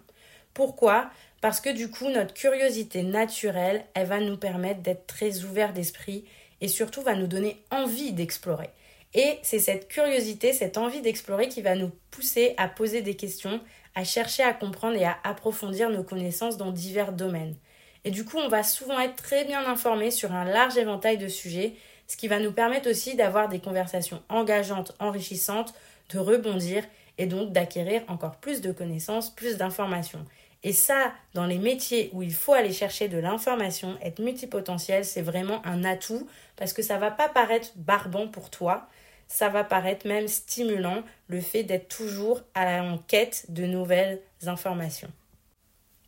Pourquoi? 0.54 1.10
Parce 1.40 1.60
que 1.60 1.70
du 1.70 1.90
coup 1.90 2.08
notre 2.08 2.34
curiosité 2.34 3.02
naturelle, 3.02 3.84
elle 3.94 4.06
va 4.06 4.20
nous 4.20 4.36
permettre 4.36 4.80
d'être 4.80 5.06
très 5.06 5.44
ouvert 5.44 5.72
d'esprit 5.72 6.24
et 6.60 6.68
surtout 6.68 7.02
va 7.02 7.14
nous 7.14 7.28
donner 7.28 7.62
envie 7.70 8.12
d'explorer. 8.12 8.70
Et 9.14 9.38
c'est 9.42 9.58
cette 9.58 9.88
curiosité, 9.88 10.52
cette 10.52 10.76
envie 10.76 11.00
d'explorer 11.00 11.48
qui 11.48 11.62
va 11.62 11.74
nous 11.74 11.90
pousser 12.10 12.54
à 12.56 12.68
poser 12.68 13.00
des 13.00 13.14
questions, 13.14 13.60
à 13.94 14.04
chercher 14.04 14.42
à 14.42 14.52
comprendre 14.52 14.96
et 14.96 15.04
à 15.04 15.18
approfondir 15.24 15.88
nos 15.88 16.02
connaissances 16.02 16.56
dans 16.56 16.72
divers 16.72 17.12
domaines. 17.12 17.56
Et 18.04 18.10
du 18.10 18.24
coup, 18.24 18.38
on 18.38 18.48
va 18.48 18.62
souvent 18.62 19.00
être 19.00 19.16
très 19.16 19.44
bien 19.44 19.66
informé 19.66 20.10
sur 20.10 20.32
un 20.32 20.44
large 20.44 20.76
éventail 20.76 21.18
de 21.18 21.28
sujets, 21.28 21.74
ce 22.08 22.16
qui 22.16 22.26
va 22.26 22.40
nous 22.40 22.52
permettre 22.52 22.90
aussi 22.90 23.14
d'avoir 23.14 23.48
des 23.48 23.60
conversations 23.60 24.22
engageantes, 24.28 24.96
enrichissantes, 24.98 25.74
de 26.10 26.18
rebondir 26.18 26.82
et 27.18 27.26
donc 27.26 27.52
d'acquérir 27.52 28.02
encore 28.08 28.36
plus 28.36 28.60
de 28.60 28.72
connaissances, 28.72 29.30
plus 29.30 29.56
d'informations. 29.58 30.24
Et 30.64 30.72
ça, 30.72 31.12
dans 31.34 31.46
les 31.46 31.58
métiers 31.58 32.10
où 32.12 32.22
il 32.22 32.32
faut 32.32 32.52
aller 32.52 32.72
chercher 32.72 33.08
de 33.08 33.18
l'information, 33.18 33.96
être 34.02 34.20
multipotentiel, 34.20 35.04
c'est 35.04 35.22
vraiment 35.22 35.64
un 35.64 35.84
atout 35.84 36.26
parce 36.56 36.72
que 36.72 36.82
ça 36.82 36.98
va 36.98 37.10
pas 37.10 37.28
paraître 37.28 37.68
barbant 37.76 38.26
pour 38.26 38.50
toi, 38.50 38.88
ça 39.28 39.50
va 39.50 39.62
paraître 39.62 40.06
même 40.06 40.26
stimulant 40.26 41.04
le 41.28 41.40
fait 41.40 41.62
d'être 41.62 41.88
toujours 41.88 42.40
à 42.54 42.64
la 42.64 42.98
quête 43.06 43.46
de 43.50 43.66
nouvelles 43.66 44.20
informations. 44.46 45.12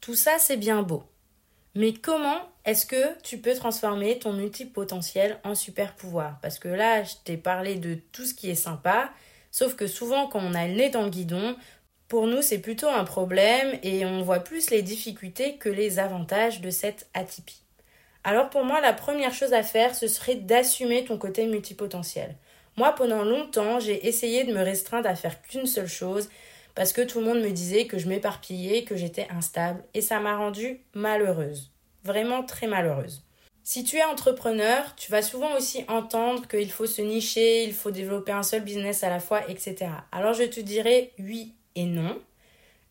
Tout 0.00 0.14
ça, 0.14 0.38
c'est 0.38 0.56
bien 0.56 0.82
beau. 0.82 1.04
Mais 1.74 1.92
comment 1.92 2.40
est-ce 2.64 2.84
que 2.84 3.20
tu 3.22 3.38
peux 3.38 3.54
transformer 3.54 4.18
ton 4.18 4.32
multipotentiel 4.32 5.38
en 5.44 5.54
super 5.54 5.94
pouvoir 5.94 6.38
Parce 6.42 6.58
que 6.58 6.68
là, 6.68 7.02
je 7.04 7.14
t'ai 7.24 7.36
parlé 7.36 7.76
de 7.76 7.94
tout 8.12 8.24
ce 8.24 8.34
qui 8.34 8.50
est 8.50 8.54
sympa, 8.54 9.10
sauf 9.50 9.76
que 9.76 9.86
souvent, 9.86 10.26
quand 10.26 10.40
on 10.40 10.54
a 10.54 10.66
le 10.66 10.74
nez 10.74 10.90
dans 10.90 11.02
le 11.02 11.10
guidon, 11.10 11.56
pour 12.08 12.26
nous, 12.26 12.42
c'est 12.42 12.58
plutôt 12.58 12.88
un 12.88 13.04
problème 13.04 13.78
et 13.84 14.04
on 14.04 14.22
voit 14.22 14.40
plus 14.40 14.70
les 14.70 14.82
difficultés 14.82 15.56
que 15.58 15.68
les 15.68 16.00
avantages 16.00 16.60
de 16.60 16.70
cette 16.70 17.08
atypie. 17.14 17.62
Alors 18.24 18.50
pour 18.50 18.64
moi, 18.64 18.80
la 18.80 18.92
première 18.92 19.32
chose 19.32 19.52
à 19.52 19.62
faire, 19.62 19.94
ce 19.94 20.08
serait 20.08 20.34
d'assumer 20.34 21.04
ton 21.04 21.18
côté 21.18 21.46
multipotentiel. 21.46 22.36
Moi, 22.76 22.94
pendant 22.94 23.24
longtemps, 23.24 23.80
j'ai 23.80 24.06
essayé 24.08 24.44
de 24.44 24.52
me 24.52 24.62
restreindre 24.62 25.08
à 25.08 25.14
faire 25.14 25.40
qu'une 25.42 25.66
seule 25.66 25.88
chose 25.88 26.28
parce 26.74 26.92
que 26.92 27.02
tout 27.02 27.20
le 27.20 27.26
monde 27.26 27.40
me 27.40 27.50
disait 27.50 27.86
que 27.86 27.98
je 27.98 28.08
m'éparpillais, 28.08 28.84
que 28.84 28.96
j'étais 28.96 29.26
instable 29.30 29.82
et 29.94 30.00
ça 30.00 30.20
m'a 30.20 30.36
rendue 30.36 30.80
malheureuse. 30.94 31.70
Vraiment 32.04 32.42
très 32.42 32.66
malheureuse. 32.66 33.22
Si 33.62 33.84
tu 33.84 33.96
es 33.96 34.04
entrepreneur, 34.04 34.94
tu 34.96 35.12
vas 35.12 35.22
souvent 35.22 35.54
aussi 35.56 35.84
entendre 35.86 36.48
qu'il 36.48 36.70
faut 36.70 36.86
se 36.86 37.02
nicher, 37.02 37.64
il 37.64 37.74
faut 37.74 37.90
développer 37.90 38.32
un 38.32 38.42
seul 38.42 38.62
business 38.62 39.04
à 39.04 39.10
la 39.10 39.20
fois, 39.20 39.48
etc. 39.48 39.90
Alors 40.12 40.32
je 40.32 40.44
te 40.44 40.60
dirais 40.60 41.12
oui 41.18 41.54
et 41.76 41.84
non. 41.84 42.18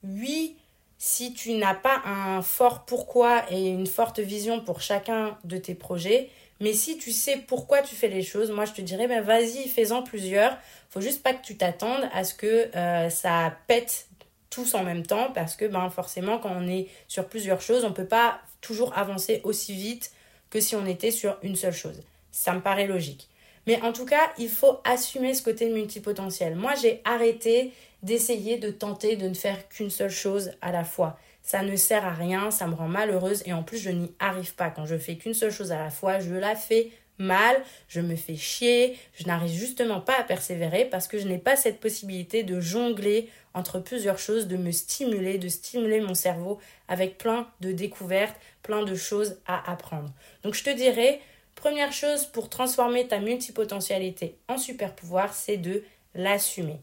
Oui, 0.03 0.55
si 0.97 1.33
tu 1.33 1.53
n'as 1.53 1.73
pas 1.73 2.01
un 2.05 2.41
fort 2.41 2.85
pourquoi 2.85 3.43
et 3.51 3.69
une 3.69 3.87
forte 3.87 4.19
vision 4.19 4.61
pour 4.61 4.81
chacun 4.81 5.37
de 5.43 5.57
tes 5.57 5.75
projets, 5.75 6.29
mais 6.59 6.73
si 6.73 6.97
tu 6.97 7.11
sais 7.11 7.37
pourquoi 7.47 7.81
tu 7.81 7.95
fais 7.95 8.07
les 8.07 8.23
choses, 8.23 8.51
moi 8.51 8.65
je 8.65 8.73
te 8.73 8.81
dirais 8.81 9.07
ben 9.07 9.23
vas-y, 9.23 9.67
fais-en 9.67 10.03
plusieurs. 10.03 10.57
Faut 10.89 11.01
juste 11.01 11.23
pas 11.23 11.33
que 11.33 11.45
tu 11.45 11.57
t'attendes 11.57 12.09
à 12.13 12.23
ce 12.23 12.33
que 12.33 12.75
euh, 12.75 13.09
ça 13.09 13.55
pète 13.67 14.07
tous 14.49 14.73
en 14.73 14.83
même 14.83 15.05
temps 15.05 15.31
parce 15.33 15.55
que 15.55 15.65
ben 15.65 15.89
forcément 15.89 16.37
quand 16.37 16.51
on 16.55 16.67
est 16.67 16.87
sur 17.07 17.27
plusieurs 17.27 17.61
choses, 17.61 17.85
on 17.85 17.93
peut 17.93 18.07
pas 18.07 18.41
toujours 18.61 18.97
avancer 18.97 19.41
aussi 19.43 19.73
vite 19.73 20.11
que 20.49 20.59
si 20.59 20.75
on 20.75 20.85
était 20.85 21.11
sur 21.11 21.37
une 21.43 21.55
seule 21.55 21.73
chose. 21.73 22.01
Ça 22.31 22.53
me 22.53 22.61
paraît 22.61 22.87
logique. 22.87 23.29
Mais 23.67 23.81
en 23.81 23.93
tout 23.93 24.05
cas, 24.05 24.31
il 24.37 24.49
faut 24.49 24.79
assumer 24.83 25.33
ce 25.33 25.43
côté 25.43 25.69
multipotentiel. 25.69 26.55
Moi, 26.55 26.73
j'ai 26.81 27.01
arrêté 27.05 27.71
d'essayer 28.01 28.57
de 28.57 28.71
tenter 28.71 29.15
de 29.15 29.27
ne 29.27 29.33
faire 29.33 29.67
qu'une 29.69 29.89
seule 29.89 30.09
chose 30.09 30.51
à 30.61 30.71
la 30.71 30.83
fois. 30.83 31.19
Ça 31.49 31.63
ne 31.63 31.75
sert 31.75 32.05
à 32.05 32.13
rien, 32.13 32.51
ça 32.51 32.67
me 32.67 32.75
rend 32.75 32.87
malheureuse 32.87 33.41
et 33.47 33.53
en 33.53 33.63
plus 33.63 33.79
je 33.79 33.89
n'y 33.89 34.13
arrive 34.19 34.53
pas. 34.53 34.69
Quand 34.69 34.85
je 34.85 34.95
fais 34.99 35.15
qu'une 35.15 35.33
seule 35.33 35.49
chose 35.49 35.71
à 35.71 35.79
la 35.79 35.89
fois, 35.89 36.19
je 36.19 36.35
la 36.35 36.55
fais 36.55 36.91
mal, 37.17 37.55
je 37.87 38.01
me 38.01 38.15
fais 38.15 38.35
chier, 38.35 38.99
je 39.15 39.25
n'arrive 39.25 39.57
justement 39.57 39.99
pas 39.99 40.19
à 40.19 40.23
persévérer 40.23 40.85
parce 40.85 41.07
que 41.07 41.17
je 41.17 41.27
n'ai 41.27 41.39
pas 41.39 41.55
cette 41.55 41.79
possibilité 41.79 42.43
de 42.43 42.59
jongler 42.59 43.31
entre 43.55 43.79
plusieurs 43.79 44.19
choses, 44.19 44.47
de 44.47 44.57
me 44.57 44.69
stimuler, 44.69 45.39
de 45.39 45.47
stimuler 45.47 46.01
mon 46.01 46.13
cerveau 46.13 46.59
avec 46.87 47.17
plein 47.17 47.49
de 47.61 47.71
découvertes, 47.71 48.39
plein 48.61 48.83
de 48.83 48.93
choses 48.93 49.39
à 49.47 49.71
apprendre. 49.71 50.13
Donc 50.43 50.53
je 50.53 50.63
te 50.63 50.69
dirais, 50.69 51.19
première 51.55 51.93
chose 51.93 52.27
pour 52.27 52.51
transformer 52.51 53.07
ta 53.07 53.19
multipotentialité 53.19 54.37
en 54.47 54.59
super 54.59 54.93
pouvoir, 54.93 55.33
c'est 55.33 55.57
de 55.57 55.83
l'assumer. 56.13 56.79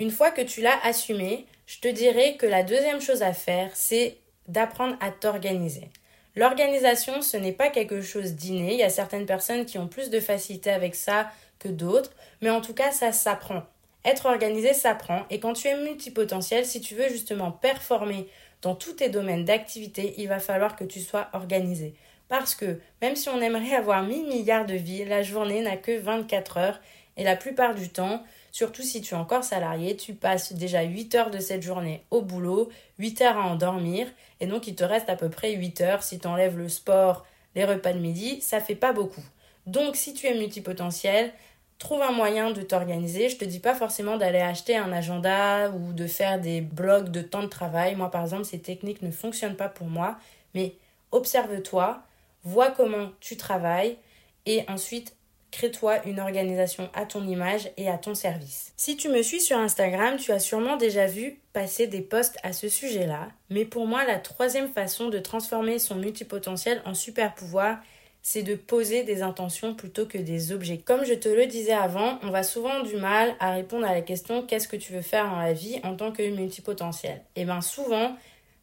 Une 0.00 0.10
fois 0.10 0.32
que 0.32 0.42
tu 0.42 0.60
l'as 0.60 0.78
assumé, 0.82 1.46
je 1.66 1.78
te 1.78 1.86
dirais 1.86 2.36
que 2.36 2.46
la 2.46 2.64
deuxième 2.64 3.00
chose 3.00 3.22
à 3.22 3.32
faire, 3.32 3.70
c'est 3.74 4.16
d'apprendre 4.48 4.96
à 5.00 5.12
t'organiser. 5.12 5.88
L'organisation, 6.34 7.22
ce 7.22 7.36
n'est 7.36 7.52
pas 7.52 7.70
quelque 7.70 8.02
chose 8.02 8.32
d'inné. 8.32 8.72
Il 8.72 8.80
y 8.80 8.82
a 8.82 8.90
certaines 8.90 9.24
personnes 9.24 9.66
qui 9.66 9.78
ont 9.78 9.86
plus 9.86 10.10
de 10.10 10.18
facilité 10.18 10.70
avec 10.70 10.96
ça 10.96 11.30
que 11.60 11.68
d'autres, 11.68 12.10
mais 12.42 12.50
en 12.50 12.60
tout 12.60 12.74
cas, 12.74 12.90
ça 12.90 13.12
s'apprend. 13.12 13.62
Être 14.04 14.26
organisé 14.26 14.74
s'apprend, 14.74 15.24
et 15.30 15.38
quand 15.38 15.52
tu 15.52 15.68
es 15.68 15.80
multipotentiel, 15.80 16.66
si 16.66 16.80
tu 16.80 16.96
veux 16.96 17.08
justement 17.08 17.52
performer 17.52 18.26
dans 18.62 18.74
tous 18.74 18.94
tes 18.94 19.08
domaines 19.08 19.44
d'activité, 19.44 20.14
il 20.18 20.28
va 20.28 20.40
falloir 20.40 20.74
que 20.74 20.84
tu 20.84 21.00
sois 21.00 21.28
organisé. 21.32 21.94
Parce 22.28 22.56
que 22.56 22.80
même 23.00 23.14
si 23.14 23.28
on 23.28 23.40
aimerait 23.40 23.74
avoir 23.76 24.02
1000 24.02 24.26
milliards 24.26 24.66
de 24.66 24.74
vies, 24.74 25.04
la 25.04 25.22
journée 25.22 25.62
n'a 25.62 25.76
que 25.76 25.96
24 25.96 26.56
heures, 26.56 26.80
et 27.16 27.22
la 27.22 27.36
plupart 27.36 27.76
du 27.76 27.90
temps, 27.90 28.24
Surtout 28.54 28.82
si 28.82 29.00
tu 29.02 29.14
es 29.14 29.16
encore 29.16 29.42
salarié, 29.42 29.96
tu 29.96 30.14
passes 30.14 30.52
déjà 30.52 30.82
8 30.82 31.16
heures 31.16 31.30
de 31.32 31.40
cette 31.40 31.62
journée 31.62 32.04
au 32.12 32.22
boulot, 32.22 32.70
8 33.00 33.20
heures 33.22 33.36
à 33.36 33.48
endormir, 33.48 34.06
et 34.38 34.46
donc 34.46 34.68
il 34.68 34.76
te 34.76 34.84
reste 34.84 35.10
à 35.10 35.16
peu 35.16 35.28
près 35.28 35.54
8 35.54 35.80
heures. 35.80 36.02
Si 36.04 36.20
tu 36.20 36.28
enlèves 36.28 36.56
le 36.56 36.68
sport, 36.68 37.26
les 37.56 37.64
repas 37.64 37.92
de 37.92 37.98
midi, 37.98 38.40
ça 38.40 38.60
fait 38.60 38.76
pas 38.76 38.92
beaucoup. 38.92 39.24
Donc 39.66 39.96
si 39.96 40.14
tu 40.14 40.28
es 40.28 40.38
multipotentiel, 40.38 41.32
trouve 41.80 42.00
un 42.02 42.12
moyen 42.12 42.52
de 42.52 42.62
t'organiser. 42.62 43.28
Je 43.28 43.38
te 43.38 43.44
dis 43.44 43.58
pas 43.58 43.74
forcément 43.74 44.18
d'aller 44.18 44.38
acheter 44.38 44.76
un 44.76 44.92
agenda 44.92 45.70
ou 45.70 45.92
de 45.92 46.06
faire 46.06 46.40
des 46.40 46.60
blogs 46.60 47.08
de 47.08 47.22
temps 47.22 47.42
de 47.42 47.48
travail. 47.48 47.96
Moi 47.96 48.08
par 48.08 48.22
exemple, 48.22 48.44
ces 48.44 48.60
techniques 48.60 49.02
ne 49.02 49.10
fonctionnent 49.10 49.56
pas 49.56 49.68
pour 49.68 49.88
moi, 49.88 50.16
mais 50.54 50.76
observe-toi, 51.10 52.04
vois 52.44 52.70
comment 52.70 53.10
tu 53.18 53.36
travailles 53.36 53.96
et 54.46 54.64
ensuite 54.68 55.16
crée-toi 55.54 56.04
une 56.04 56.18
organisation 56.18 56.90
à 56.94 57.06
ton 57.06 57.24
image 57.28 57.70
et 57.76 57.88
à 57.88 57.96
ton 57.96 58.16
service. 58.16 58.72
Si 58.76 58.96
tu 58.96 59.08
me 59.08 59.22
suis 59.22 59.40
sur 59.40 59.56
Instagram, 59.56 60.16
tu 60.16 60.32
as 60.32 60.40
sûrement 60.40 60.76
déjà 60.76 61.06
vu 61.06 61.38
passer 61.52 61.86
des 61.86 62.00
posts 62.00 62.36
à 62.42 62.52
ce 62.52 62.68
sujet-là, 62.68 63.28
mais 63.50 63.64
pour 63.64 63.86
moi, 63.86 64.04
la 64.04 64.18
troisième 64.18 64.72
façon 64.72 65.10
de 65.10 65.18
transformer 65.20 65.78
son 65.78 65.94
multipotentiel 65.94 66.82
en 66.84 66.92
super 66.92 67.36
pouvoir, 67.36 67.78
c'est 68.20 68.42
de 68.42 68.56
poser 68.56 69.04
des 69.04 69.22
intentions 69.22 69.74
plutôt 69.74 70.06
que 70.06 70.18
des 70.18 70.50
objets. 70.50 70.78
Comme 70.78 71.04
je 71.04 71.14
te 71.14 71.28
le 71.28 71.46
disais 71.46 71.72
avant, 71.72 72.18
on 72.22 72.30
va 72.30 72.42
souvent 72.42 72.82
du 72.82 72.96
mal 72.96 73.36
à 73.38 73.52
répondre 73.52 73.86
à 73.86 73.94
la 73.94 74.00
question 74.00 74.42
qu'est-ce 74.42 74.66
que 74.66 74.76
tu 74.76 74.92
veux 74.92 75.02
faire 75.02 75.30
dans 75.30 75.38
la 75.38 75.52
vie 75.52 75.78
en 75.84 75.94
tant 75.94 76.10
que 76.10 76.28
multipotentiel? 76.34 77.22
Et 77.36 77.42
eh 77.42 77.44
bien 77.44 77.60
souvent, 77.60 78.16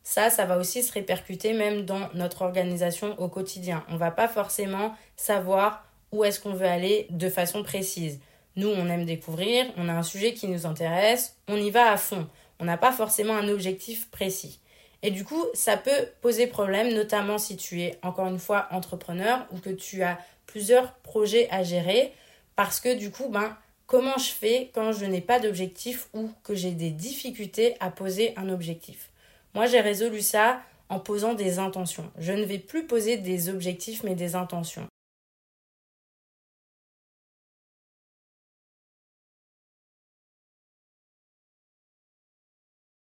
ça, 0.03 0.29
ça 0.29 0.45
va 0.45 0.57
aussi 0.57 0.83
se 0.83 0.91
répercuter 0.91 1.53
même 1.53 1.85
dans 1.85 2.09
notre 2.15 2.41
organisation 2.41 3.17
au 3.17 3.29
quotidien. 3.29 3.85
On 3.87 3.95
va 3.95 4.11
pas 4.11 4.27
forcément 4.27 4.93
savoir 5.15 5.85
où 6.11 6.23
est-ce 6.23 6.39
qu'on 6.39 6.53
veut 6.53 6.67
aller 6.67 7.07
de 7.09 7.29
façon 7.29 7.63
précise. 7.63 8.19
Nous, 8.55 8.67
on 8.67 8.89
aime 8.89 9.05
découvrir, 9.05 9.65
on 9.77 9.87
a 9.87 9.93
un 9.93 10.03
sujet 10.03 10.33
qui 10.33 10.47
nous 10.47 10.65
intéresse, 10.65 11.37
on 11.47 11.55
y 11.55 11.69
va 11.71 11.91
à 11.91 11.97
fond. 11.97 12.27
On 12.59 12.65
n'a 12.65 12.77
pas 12.77 12.91
forcément 12.91 13.35
un 13.35 13.47
objectif 13.47 14.09
précis. 14.11 14.59
Et 15.03 15.09
du 15.09 15.23
coup, 15.23 15.45
ça 15.53 15.77
peut 15.77 16.07
poser 16.21 16.47
problème, 16.47 16.93
notamment 16.93 17.37
si 17.37 17.57
tu 17.57 17.81
es, 17.81 17.97
encore 18.03 18.27
une 18.27 18.39
fois, 18.39 18.67
entrepreneur 18.71 19.47
ou 19.51 19.57
que 19.57 19.69
tu 19.69 20.03
as 20.03 20.19
plusieurs 20.45 20.93
projets 20.95 21.49
à 21.49 21.63
gérer, 21.63 22.13
parce 22.55 22.79
que 22.79 22.95
du 22.95 23.09
coup, 23.09 23.29
ben, 23.29 23.57
comment 23.87 24.17
je 24.17 24.29
fais 24.29 24.69
quand 24.73 24.91
je 24.91 25.05
n'ai 25.05 25.21
pas 25.21 25.39
d'objectif 25.39 26.09
ou 26.13 26.29
que 26.43 26.53
j'ai 26.53 26.71
des 26.71 26.91
difficultés 26.91 27.75
à 27.79 27.89
poser 27.89 28.33
un 28.37 28.49
objectif? 28.49 29.09
Moi, 29.55 29.65
j'ai 29.65 29.81
résolu 29.81 30.21
ça 30.21 30.61
en 30.89 30.99
posant 30.99 31.33
des 31.33 31.57
intentions. 31.57 32.11
Je 32.17 32.33
ne 32.33 32.43
vais 32.43 32.59
plus 32.59 32.85
poser 32.85 33.17
des 33.17 33.49
objectifs, 33.49 34.03
mais 34.03 34.13
des 34.13 34.35
intentions. 34.35 34.90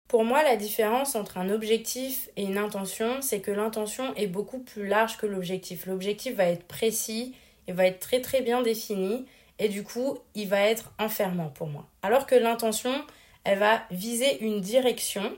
Pour 0.08 0.24
moi, 0.24 0.44
la 0.44 0.56
différence 0.56 1.16
entre 1.16 1.40
un 1.40 1.50
objectif 1.50 2.30
et 2.38 2.44
une 2.44 2.60
intention, 2.60 3.22
c'est 3.22 3.40
que 3.40 3.52
l'intention 3.52 4.14
est 4.16 4.28
beaucoup 4.28 4.60
plus 4.60 4.88
large 4.88 5.18
que 5.18 5.26
l'objectif. 5.26 5.88
L'objectif 5.88 6.36
va 6.36 6.46
être 6.46 6.66
précis, 6.66 7.36
il 7.68 7.74
va 7.74 7.88
être 7.88 8.00
très 8.00 8.22
très 8.22 8.42
bien 8.42 8.62
défini 8.62 9.26
et 9.58 9.68
du 9.68 9.84
coup, 9.84 10.20
il 10.36 10.48
va 10.48 10.62
être 10.62 10.94
enfermant 11.00 11.50
pour 11.50 11.68
moi. 11.68 11.88
Alors 12.04 12.28
que 12.28 12.36
l'intention, 12.36 12.94
elle 13.46 13.58
va 13.58 13.82
viser 13.90 14.44
une 14.44 14.62
direction, 14.62 15.36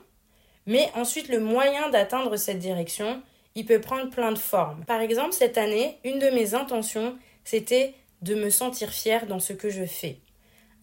mais 0.66 0.90
ensuite 0.94 1.28
le 1.28 1.40
moyen 1.40 1.88
d'atteindre 1.88 2.36
cette 2.36 2.58
direction, 2.58 3.22
il 3.54 3.64
peut 3.64 3.80
prendre 3.80 4.10
plein 4.10 4.32
de 4.32 4.38
formes. 4.38 4.84
Par 4.84 5.00
exemple, 5.00 5.32
cette 5.32 5.56
année, 5.56 5.98
une 6.04 6.18
de 6.18 6.28
mes 6.28 6.54
intentions, 6.54 7.16
c'était 7.42 7.94
de 8.20 8.34
me 8.34 8.50
sentir 8.50 8.90
fière 8.90 9.26
dans 9.26 9.40
ce 9.40 9.54
que 9.54 9.70
je 9.70 9.84
fais. 9.84 10.18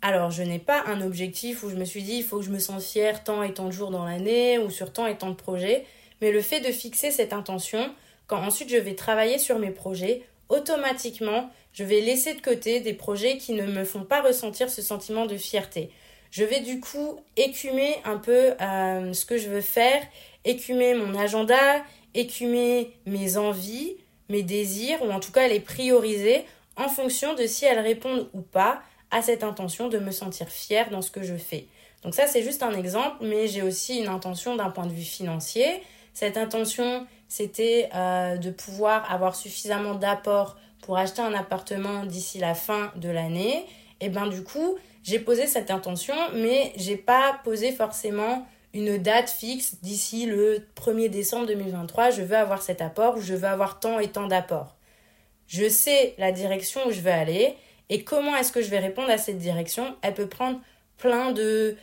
Alors, 0.07 0.29
je 0.29 0.43
n'ai 0.43 0.59
pas 0.59 0.83
un 0.85 1.01
objectif 1.01 1.63
où 1.63 1.69
je 1.71 1.75
me 1.75 1.83
suis 1.83 2.03
dit, 2.03 2.17
il 2.17 2.23
faut 2.23 2.37
que 2.37 2.45
je 2.45 2.51
me 2.51 2.59
sente 2.59 2.83
fière 2.83 3.23
tant 3.23 3.41
et 3.41 3.55
tant 3.55 3.65
de 3.65 3.71
jours 3.71 3.89
dans 3.89 4.05
l'année 4.05 4.59
ou 4.59 4.69
sur 4.69 4.93
tant 4.93 5.07
et 5.07 5.17
tant 5.17 5.31
de 5.31 5.35
projets, 5.35 5.83
mais 6.21 6.31
le 6.31 6.41
fait 6.41 6.59
de 6.59 6.71
fixer 6.71 7.09
cette 7.09 7.33
intention, 7.33 7.91
quand 8.27 8.37
ensuite 8.37 8.69
je 8.69 8.77
vais 8.77 8.93
travailler 8.93 9.39
sur 9.39 9.57
mes 9.57 9.71
projets, 9.71 10.21
automatiquement, 10.47 11.49
je 11.73 11.83
vais 11.83 12.01
laisser 12.01 12.35
de 12.35 12.41
côté 12.41 12.81
des 12.81 12.93
projets 12.93 13.37
qui 13.37 13.53
ne 13.53 13.65
me 13.65 13.83
font 13.83 14.03
pas 14.03 14.21
ressentir 14.21 14.69
ce 14.69 14.83
sentiment 14.83 15.25
de 15.25 15.37
fierté. 15.37 15.89
je 16.29 16.43
vais 16.43 16.59
du 16.59 16.79
coup 16.79 17.19
écumer 17.35 17.95
un 18.03 18.17
peu 18.17 18.53
euh, 18.61 19.11
ce 19.11 19.25
que 19.25 19.39
je 19.39 19.49
veux 19.49 19.61
faire, 19.61 20.03
écumer 20.43 20.93
mon 20.93 21.17
agenda, 21.17 21.83
écumer 22.13 22.91
mes 23.07 23.37
envies, 23.37 23.97
mes 24.29 24.43
désirs, 24.43 25.01
ou 25.01 25.09
en 25.09 25.19
tout 25.19 25.31
cas 25.31 25.47
les 25.47 25.59
prioriser 25.59 26.45
en 26.75 26.89
fonction 26.89 27.33
de 27.33 27.47
si 27.47 27.65
elles 27.65 27.79
répondent 27.79 28.29
ou 28.33 28.41
pas 28.41 28.83
à 29.11 29.21
cette 29.21 29.43
intention 29.43 29.87
de 29.89 29.97
me 29.97 30.11
sentir 30.11 30.49
fière 30.49 30.89
dans 30.89 31.01
ce 31.01 31.11
que 31.11 31.23
je 31.23 31.35
fais. 31.35 31.67
Donc 32.03 32.13
ça, 32.13 32.27
c'est 32.27 32.43
juste 32.43 32.63
un 32.63 32.73
exemple, 32.73 33.17
mais 33.21 33.47
j'ai 33.47 33.61
aussi 33.61 33.99
une 33.99 34.07
intention 34.07 34.55
d'un 34.55 34.69
point 34.69 34.85
de 34.85 34.91
vue 34.91 35.01
financier. 35.01 35.81
Cette 36.13 36.37
intention, 36.37 37.07
c'était 37.27 37.89
euh, 37.95 38.37
de 38.37 38.51
pouvoir 38.51 39.11
avoir 39.11 39.35
suffisamment 39.35 39.95
d'apports 39.95 40.57
pour 40.81 40.97
acheter 40.97 41.21
un 41.21 41.33
appartement 41.33 42.05
d'ici 42.05 42.37
la 42.37 42.53
fin 42.53 42.91
de 42.95 43.09
l'année. 43.09 43.65
Et 44.01 44.09
ben 44.09 44.27
du 44.27 44.43
coup, 44.43 44.77
j'ai 45.03 45.19
posé 45.19 45.47
cette 45.47 45.71
intention, 45.71 46.15
mais 46.33 46.73
j'ai 46.75 46.97
pas 46.97 47.39
posé 47.43 47.71
forcément 47.71 48.45
une 48.75 48.97
date 48.97 49.29
fixe 49.29 49.77
d'ici 49.81 50.25
le 50.25 50.67
1er 50.75 51.09
décembre 51.09 51.47
2023, 51.47 52.09
je 52.09 52.21
veux 52.21 52.35
avoir 52.35 52.61
cet 52.61 52.81
apport 52.81 53.15
ou 53.15 53.21
je 53.21 53.33
veux 53.33 53.47
avoir 53.47 53.79
tant 53.79 53.99
et 53.99 54.09
tant 54.09 54.27
d'apports. 54.27 54.75
Je 55.47 55.69
sais 55.69 56.13
la 56.17 56.33
direction 56.33 56.81
où 56.85 56.91
je 56.91 56.99
veux 56.99 57.11
aller 57.11 57.55
et 57.89 58.03
comment 58.03 58.35
est-ce 58.35 58.51
que 58.51 58.61
je 58.61 58.69
vais 58.69 58.79
répondre 58.79 59.09
à 59.09 59.17
cette 59.17 59.37
direction? 59.37 59.95
Elle 60.01 60.13
peut 60.13 60.27
prendre 60.27 60.59
plein 60.97 61.31
de 61.31 61.77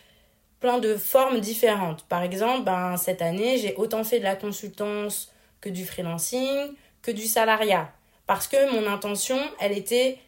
plein 0.60 0.78
de 0.78 0.96
formes 0.96 1.40
différentes. 1.40 2.04
Par 2.04 2.22
exemple, 2.22 2.62
ben, 2.62 2.96
cette 2.96 3.20
année, 3.20 3.58
j'ai 3.58 3.74
autant 3.74 4.04
fait 4.04 4.20
de 4.20 4.24
la 4.24 4.36
consultance 4.36 5.32
que 5.60 5.68
du 5.68 5.84
freelancing, 5.84 6.72
que 7.02 7.10
du 7.10 7.26
salariat. 7.26 7.90
Parce 8.28 8.46
que 8.46 8.70
mon 8.72 8.88
intention, 8.88 9.38
elle 9.60 9.76
était 9.76 10.18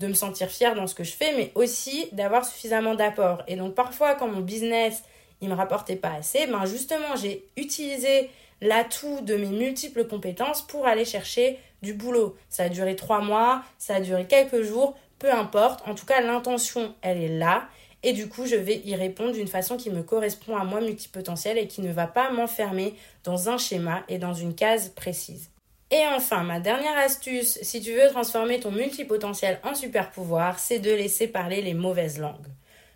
de 0.00 0.08
me 0.08 0.14
sentir 0.14 0.50
fière 0.50 0.74
dans 0.74 0.88
ce 0.88 0.96
que 0.96 1.04
je 1.04 1.12
fais, 1.12 1.32
mais 1.36 1.52
aussi 1.54 2.08
d'avoir 2.10 2.44
suffisamment 2.44 2.96
d'apports. 2.96 3.44
Et 3.46 3.54
donc 3.54 3.74
parfois, 3.74 4.16
quand 4.16 4.26
mon 4.26 4.40
business, 4.40 5.04
il 5.40 5.48
me 5.48 5.54
rapportait 5.54 5.96
pas 5.96 6.12
assez, 6.12 6.46
ben 6.48 6.66
justement, 6.66 7.14
j'ai 7.14 7.46
utilisé 7.56 8.30
l'atout 8.60 9.20
de 9.20 9.36
mes 9.36 9.46
multiples 9.46 10.06
compétences 10.06 10.62
pour 10.62 10.86
aller 10.86 11.04
chercher 11.04 11.58
du 11.82 11.94
boulot. 11.94 12.36
Ça 12.48 12.64
a 12.64 12.68
duré 12.68 12.96
trois 12.96 13.20
mois, 13.20 13.62
ça 13.78 13.96
a 13.96 14.00
duré 14.00 14.26
quelques 14.26 14.62
jours, 14.62 14.96
peu 15.18 15.32
importe. 15.32 15.86
En 15.86 15.94
tout 15.94 16.06
cas, 16.06 16.20
l'intention, 16.20 16.94
elle 17.02 17.22
est 17.22 17.38
là. 17.38 17.68
Et 18.02 18.12
du 18.12 18.28
coup, 18.28 18.44
je 18.46 18.56
vais 18.56 18.82
y 18.84 18.94
répondre 18.94 19.32
d'une 19.32 19.48
façon 19.48 19.76
qui 19.76 19.90
me 19.90 20.02
correspond 20.02 20.56
à 20.56 20.64
moi 20.64 20.80
multipotentiel 20.80 21.56
et 21.56 21.66
qui 21.66 21.80
ne 21.80 21.92
va 21.92 22.06
pas 22.06 22.30
m'enfermer 22.30 22.94
dans 23.24 23.48
un 23.48 23.56
schéma 23.56 24.02
et 24.08 24.18
dans 24.18 24.34
une 24.34 24.54
case 24.54 24.90
précise. 24.90 25.50
Et 25.90 26.02
enfin, 26.14 26.42
ma 26.42 26.60
dernière 26.60 26.98
astuce, 26.98 27.58
si 27.62 27.80
tu 27.80 27.92
veux 27.92 28.08
transformer 28.08 28.60
ton 28.60 28.72
multipotentiel 28.72 29.60
en 29.62 29.74
super 29.74 30.10
pouvoir, 30.10 30.58
c'est 30.58 30.80
de 30.80 30.90
laisser 30.90 31.28
parler 31.28 31.62
les 31.62 31.72
mauvaises 31.72 32.18
langues. 32.18 32.48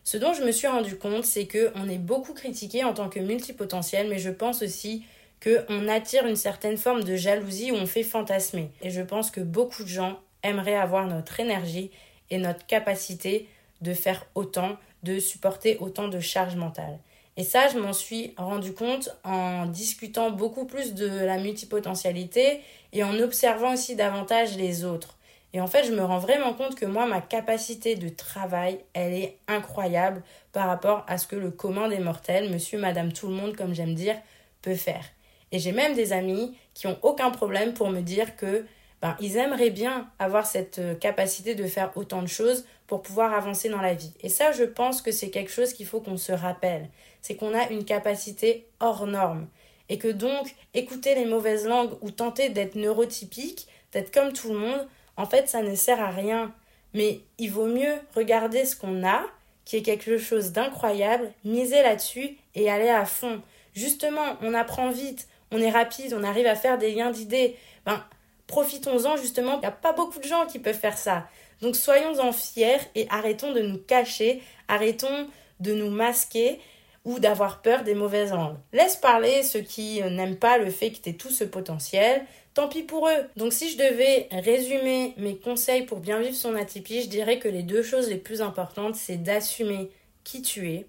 Ce 0.04 0.16
dont 0.16 0.33
je 0.33 0.42
me 0.42 0.52
suis 0.52 0.66
rendu 0.66 0.96
compte, 0.96 1.24
c'est 1.24 1.46
que 1.46 1.70
on 1.74 1.88
est 1.88 1.98
beaucoup 1.98 2.35
critiqué 2.35 2.83
en 2.85 2.94
tant 2.94 3.09
que 3.09 3.20
multipotentiel, 3.20 4.09
mais 4.09 4.18
je 4.18 4.31
pense 4.31 4.62
aussi 4.62 5.04
qu'on 5.42 5.87
attire 5.87 6.26
une 6.26 6.37
certaine 6.37 6.76
forme 6.76 7.04
de 7.04 7.14
jalousie 7.14 7.72
où 7.72 7.76
on 7.76 7.87
fait 7.87 8.02
fantasmer. 8.02 8.70
Et 8.83 8.90
je 8.90 9.02
pense 9.02 9.31
que 9.31 9.40
beaucoup 9.40 9.85
de 9.85 9.88
gens 9.88 10.18
aimeraient 10.42 10.74
avoir 10.74 11.07
notre 11.07 11.40
énergie 11.40 11.90
et 12.31 12.38
notre 12.38 12.67
capacité 12.67 13.49
de 13.81 13.95
faire 13.95 14.27
autant 14.35 14.77
de 15.03 15.19
supporter 15.19 15.77
autant 15.79 16.09
de 16.09 16.21
charges 16.21 16.57
mentales. 16.57 16.99
Et 17.37 17.45
ça, 17.45 17.69
je 17.69 17.79
m'en 17.79 17.93
suis 17.93 18.35
rendu 18.37 18.73
compte 18.73 19.11
en 19.23 19.67
discutant 19.67 20.33
beaucoup 20.33 20.64
plus 20.64 20.95
de 20.95 21.07
la 21.07 21.38
multipotentialité 21.38 22.61
et 22.93 23.05
en 23.05 23.17
observant 23.21 23.75
aussi 23.75 23.95
davantage 23.95 24.57
les 24.57 24.85
autres. 24.85 25.17
Et 25.53 25.61
en 25.61 25.67
fait, 25.67 25.85
je 25.85 25.93
me 25.93 26.05
rends 26.05 26.19
vraiment 26.19 26.53
compte 26.53 26.75
que 26.75 26.85
moi, 26.85 27.07
ma 27.07 27.21
capacité 27.21 27.95
de 27.95 28.09
travail, 28.09 28.81
elle 28.93 29.14
est 29.14 29.38
incroyable 29.47 30.23
par 30.53 30.67
rapport 30.67 31.05
à 31.07 31.17
ce 31.17 31.27
que 31.27 31.37
le 31.37 31.51
commun 31.51 31.88
des 31.88 32.01
mortels, 32.01 32.51
monsieur, 32.51 32.79
madame, 32.79 33.12
tout 33.12 33.29
le 33.29 33.35
monde, 33.35 33.57
comme 33.57 33.73
j'aime 33.73 33.95
dire, 33.95 34.17
peut 34.61 34.75
faire. 34.75 35.05
Et 35.53 35.59
j'ai 35.59 35.73
même 35.73 35.95
des 35.95 36.12
amis 36.12 36.57
qui 36.75 36.87
ont 36.87 36.99
aucun 37.03 37.31
problème 37.31 37.73
pour 37.73 37.88
me 37.88 38.01
dire 38.01 38.37
que 38.37 38.67
ben, 39.01 39.17
ils 39.21 39.37
aimeraient 39.37 39.71
bien 39.71 40.11
avoir 40.19 40.47
cette 40.47 40.79
euh, 40.79 40.95
capacité 40.95 41.55
de 41.55 41.67
faire 41.67 41.93
autant 41.97 42.23
de 42.23 42.27
choses 42.27 42.65
pour 42.87 43.03
pouvoir 43.03 43.33
avancer 43.33 43.69
dans 43.69 43.81
la 43.81 43.95
vie. 43.95 44.13
Et 44.23 44.29
ça, 44.29 44.51
je 44.51 44.65
pense 44.65 45.03
que 45.03 45.13
c'est 45.13 45.31
quelque 45.31 45.53
chose 45.53 45.73
qu'il 45.73 45.87
faut 45.87 46.01
qu'on 46.01 46.17
se 46.17 46.33
rappelle. 46.33 46.89
C'est 47.23 47.37
qu'on 47.37 47.55
a 47.55 47.69
une 47.69 47.85
capacité 47.85 48.67
hors 48.81 49.07
norme. 49.07 49.47
Et 49.89 49.99
que 49.99 50.09
donc, 50.09 50.55
écouter 50.75 51.15
les 51.15 51.25
mauvaises 51.25 51.67
langues 51.67 51.93
ou 52.01 52.11
tenter 52.11 52.49
d'être 52.49 52.75
neurotypique, 52.75 53.69
d'être 53.93 54.13
comme 54.13 54.33
tout 54.33 54.53
le 54.53 54.59
monde, 54.59 54.89
en 55.17 55.27
fait, 55.27 55.49
ça 55.49 55.63
ne 55.63 55.75
sert 55.75 56.01
à 56.01 56.11
rien. 56.11 56.53
Mais 56.93 57.21
il 57.39 57.51
vaut 57.51 57.67
mieux 57.67 57.95
regarder 58.15 58.65
ce 58.65 58.75
qu'on 58.75 59.07
a, 59.07 59.23
qui 59.65 59.77
est 59.77 59.83
quelque 59.83 60.19
chose 60.19 60.53
d'incroyable, 60.53 61.31
miser 61.45 61.83
là-dessus 61.83 62.37
et 62.55 62.71
aller 62.71 62.89
à 62.89 63.05
fond. 63.05 63.43
Justement, 63.75 64.37
on 64.41 64.55
apprend 64.55 64.91
vite, 64.91 65.29
on 65.53 65.61
est 65.61 65.71
rapide, 65.71 66.15
on 66.19 66.25
arrive 66.25 66.47
à 66.47 66.55
faire 66.55 66.79
des 66.79 66.93
liens 66.93 67.11
d'idées. 67.11 67.57
Ben, 67.85 68.03
profitons-en 68.49 69.17
justement, 69.17 69.55
il 69.55 69.61
n'y 69.61 69.67
a 69.67 69.71
pas 69.71 69.93
beaucoup 69.93 70.19
de 70.19 70.27
gens 70.27 70.47
qui 70.47 70.59
peuvent 70.59 70.75
faire 70.75 70.99
ça. 70.99 71.29
Donc 71.61 71.77
soyons-en 71.77 72.33
fiers 72.33 72.81
et 72.97 73.07
arrêtons 73.11 73.53
de 73.53 73.61
nous 73.61 73.79
cacher, 73.79 74.43
arrêtons 74.67 75.29
de 75.61 75.73
nous 75.73 75.91
masquer 75.91 76.59
ou 77.05 77.21
d'avoir 77.21 77.63
peur 77.63 77.85
des 77.85 77.95
mauvaises 77.95 78.33
langues. 78.33 78.57
Laisse 78.73 78.97
parler 78.97 79.43
ceux 79.43 79.61
qui 79.61 80.03
n'aiment 80.03 80.37
pas 80.37 80.59
le 80.59 80.71
fait 80.71 80.91
que 80.91 80.99
tu 80.99 81.11
aies 81.11 81.15
tout 81.15 81.31
ce 81.31 81.45
potentiel, 81.45 82.25
tant 82.55 82.69
pis 82.69 82.83
pour 82.83 83.09
eux. 83.09 83.27
Donc 83.37 83.53
si 83.53 83.71
je 83.71 83.79
devais 83.79 84.29
résumer 84.31 85.15
mes 85.17 85.37
conseils 85.37 85.83
pour 85.83 86.01
bien 86.01 86.21
vivre 86.21 86.35
son 86.35 86.55
atypie, 86.55 87.03
je 87.03 87.09
dirais 87.09 87.39
que 87.39 87.49
les 87.49 87.63
deux 87.63 87.83
choses 87.83 88.09
les 88.09 88.17
plus 88.17 88.43
importantes, 88.43 88.97
c'est 88.97 89.17
d'assumer 89.17 89.91
qui 90.25 90.43
tu 90.43 90.71
es, 90.71 90.87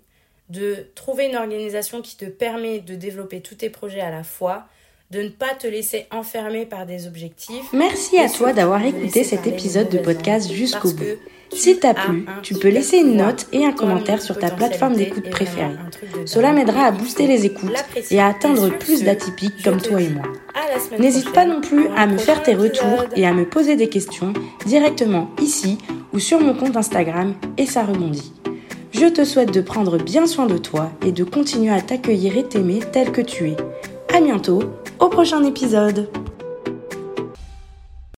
de 0.50 0.88
trouver 0.96 1.28
une 1.28 1.36
organisation 1.36 2.02
qui 2.02 2.18
te 2.18 2.26
permet 2.26 2.80
de 2.80 2.96
développer 2.96 3.42
tous 3.42 3.56
tes 3.56 3.70
projets 3.70 4.02
à 4.02 4.10
la 4.10 4.24
fois, 4.24 4.68
de 5.12 5.24
ne 5.24 5.30
pas 5.30 5.56
te 5.58 5.66
laisser 5.66 6.06
enfermer 6.12 6.66
par 6.66 6.86
des 6.86 7.08
objectifs. 7.08 7.74
Merci 7.74 8.20
à 8.20 8.30
toi 8.30 8.54
d'avoir 8.54 8.84
écouté 8.86 9.24
cet 9.24 9.48
épisode 9.48 9.90
de 9.90 9.98
podcast 9.98 10.52
jusqu'au 10.52 10.92
bout. 10.92 11.18
S'il 11.52 11.80
t'a 11.80 11.96
plu, 11.96 12.28
tu 12.44 12.54
peux 12.54 12.70
laisser 12.70 12.98
une 12.98 13.18
note 13.18 13.48
et 13.52 13.66
un 13.66 13.72
commentaire 13.72 14.22
sur 14.22 14.38
ta 14.38 14.52
plateforme 14.52 14.96
d'écoute 14.96 15.32
préférée. 15.32 15.78
Cela 16.26 16.52
m'aidera 16.52 16.84
à 16.86 16.92
booster 16.92 17.26
les 17.26 17.48
écoutes 17.48 17.74
et 18.12 18.20
à 18.20 18.28
atteindre 18.28 18.70
plus 18.78 19.04
d'atypiques 19.04 19.64
comme 19.64 19.82
toi 19.82 20.00
et 20.00 20.10
moi. 20.10 20.26
N'hésite 21.00 21.34
pas 21.34 21.46
non 21.46 21.62
plus 21.62 21.88
à 21.96 22.06
me 22.06 22.20
faire 22.20 22.44
tes 22.44 22.54
retours 22.54 23.06
et 23.16 23.26
à 23.26 23.34
me 23.34 23.50
poser 23.50 23.76
des 23.76 23.90
questions 23.90 24.34
directement 24.68 25.32
ici 25.42 25.80
ou 26.14 26.20
sur 26.20 26.40
mon 26.40 26.54
compte 26.54 26.78
Instagram 26.78 27.34
et 27.58 27.66
ça 27.66 27.84
rebondit. 27.84 28.32
Je 28.92 29.06
te 29.06 29.24
souhaite 29.24 29.54
de 29.54 29.62
prendre 29.62 29.98
bien 29.98 30.28
soin 30.28 30.46
de 30.46 30.58
toi 30.58 30.92
et 31.06 31.12
de 31.12 31.24
continuer 31.24 31.72
à 31.72 31.82
t'accueillir 31.82 32.38
et 32.38 32.44
t'aimer 32.44 32.80
tel 32.92 33.12
que 33.12 33.22
tu 33.22 33.50
es. 33.50 33.56
À 34.12 34.22
bientôt 34.22 34.64
au 35.00 35.08
prochain 35.08 35.44
épisode 35.44 36.10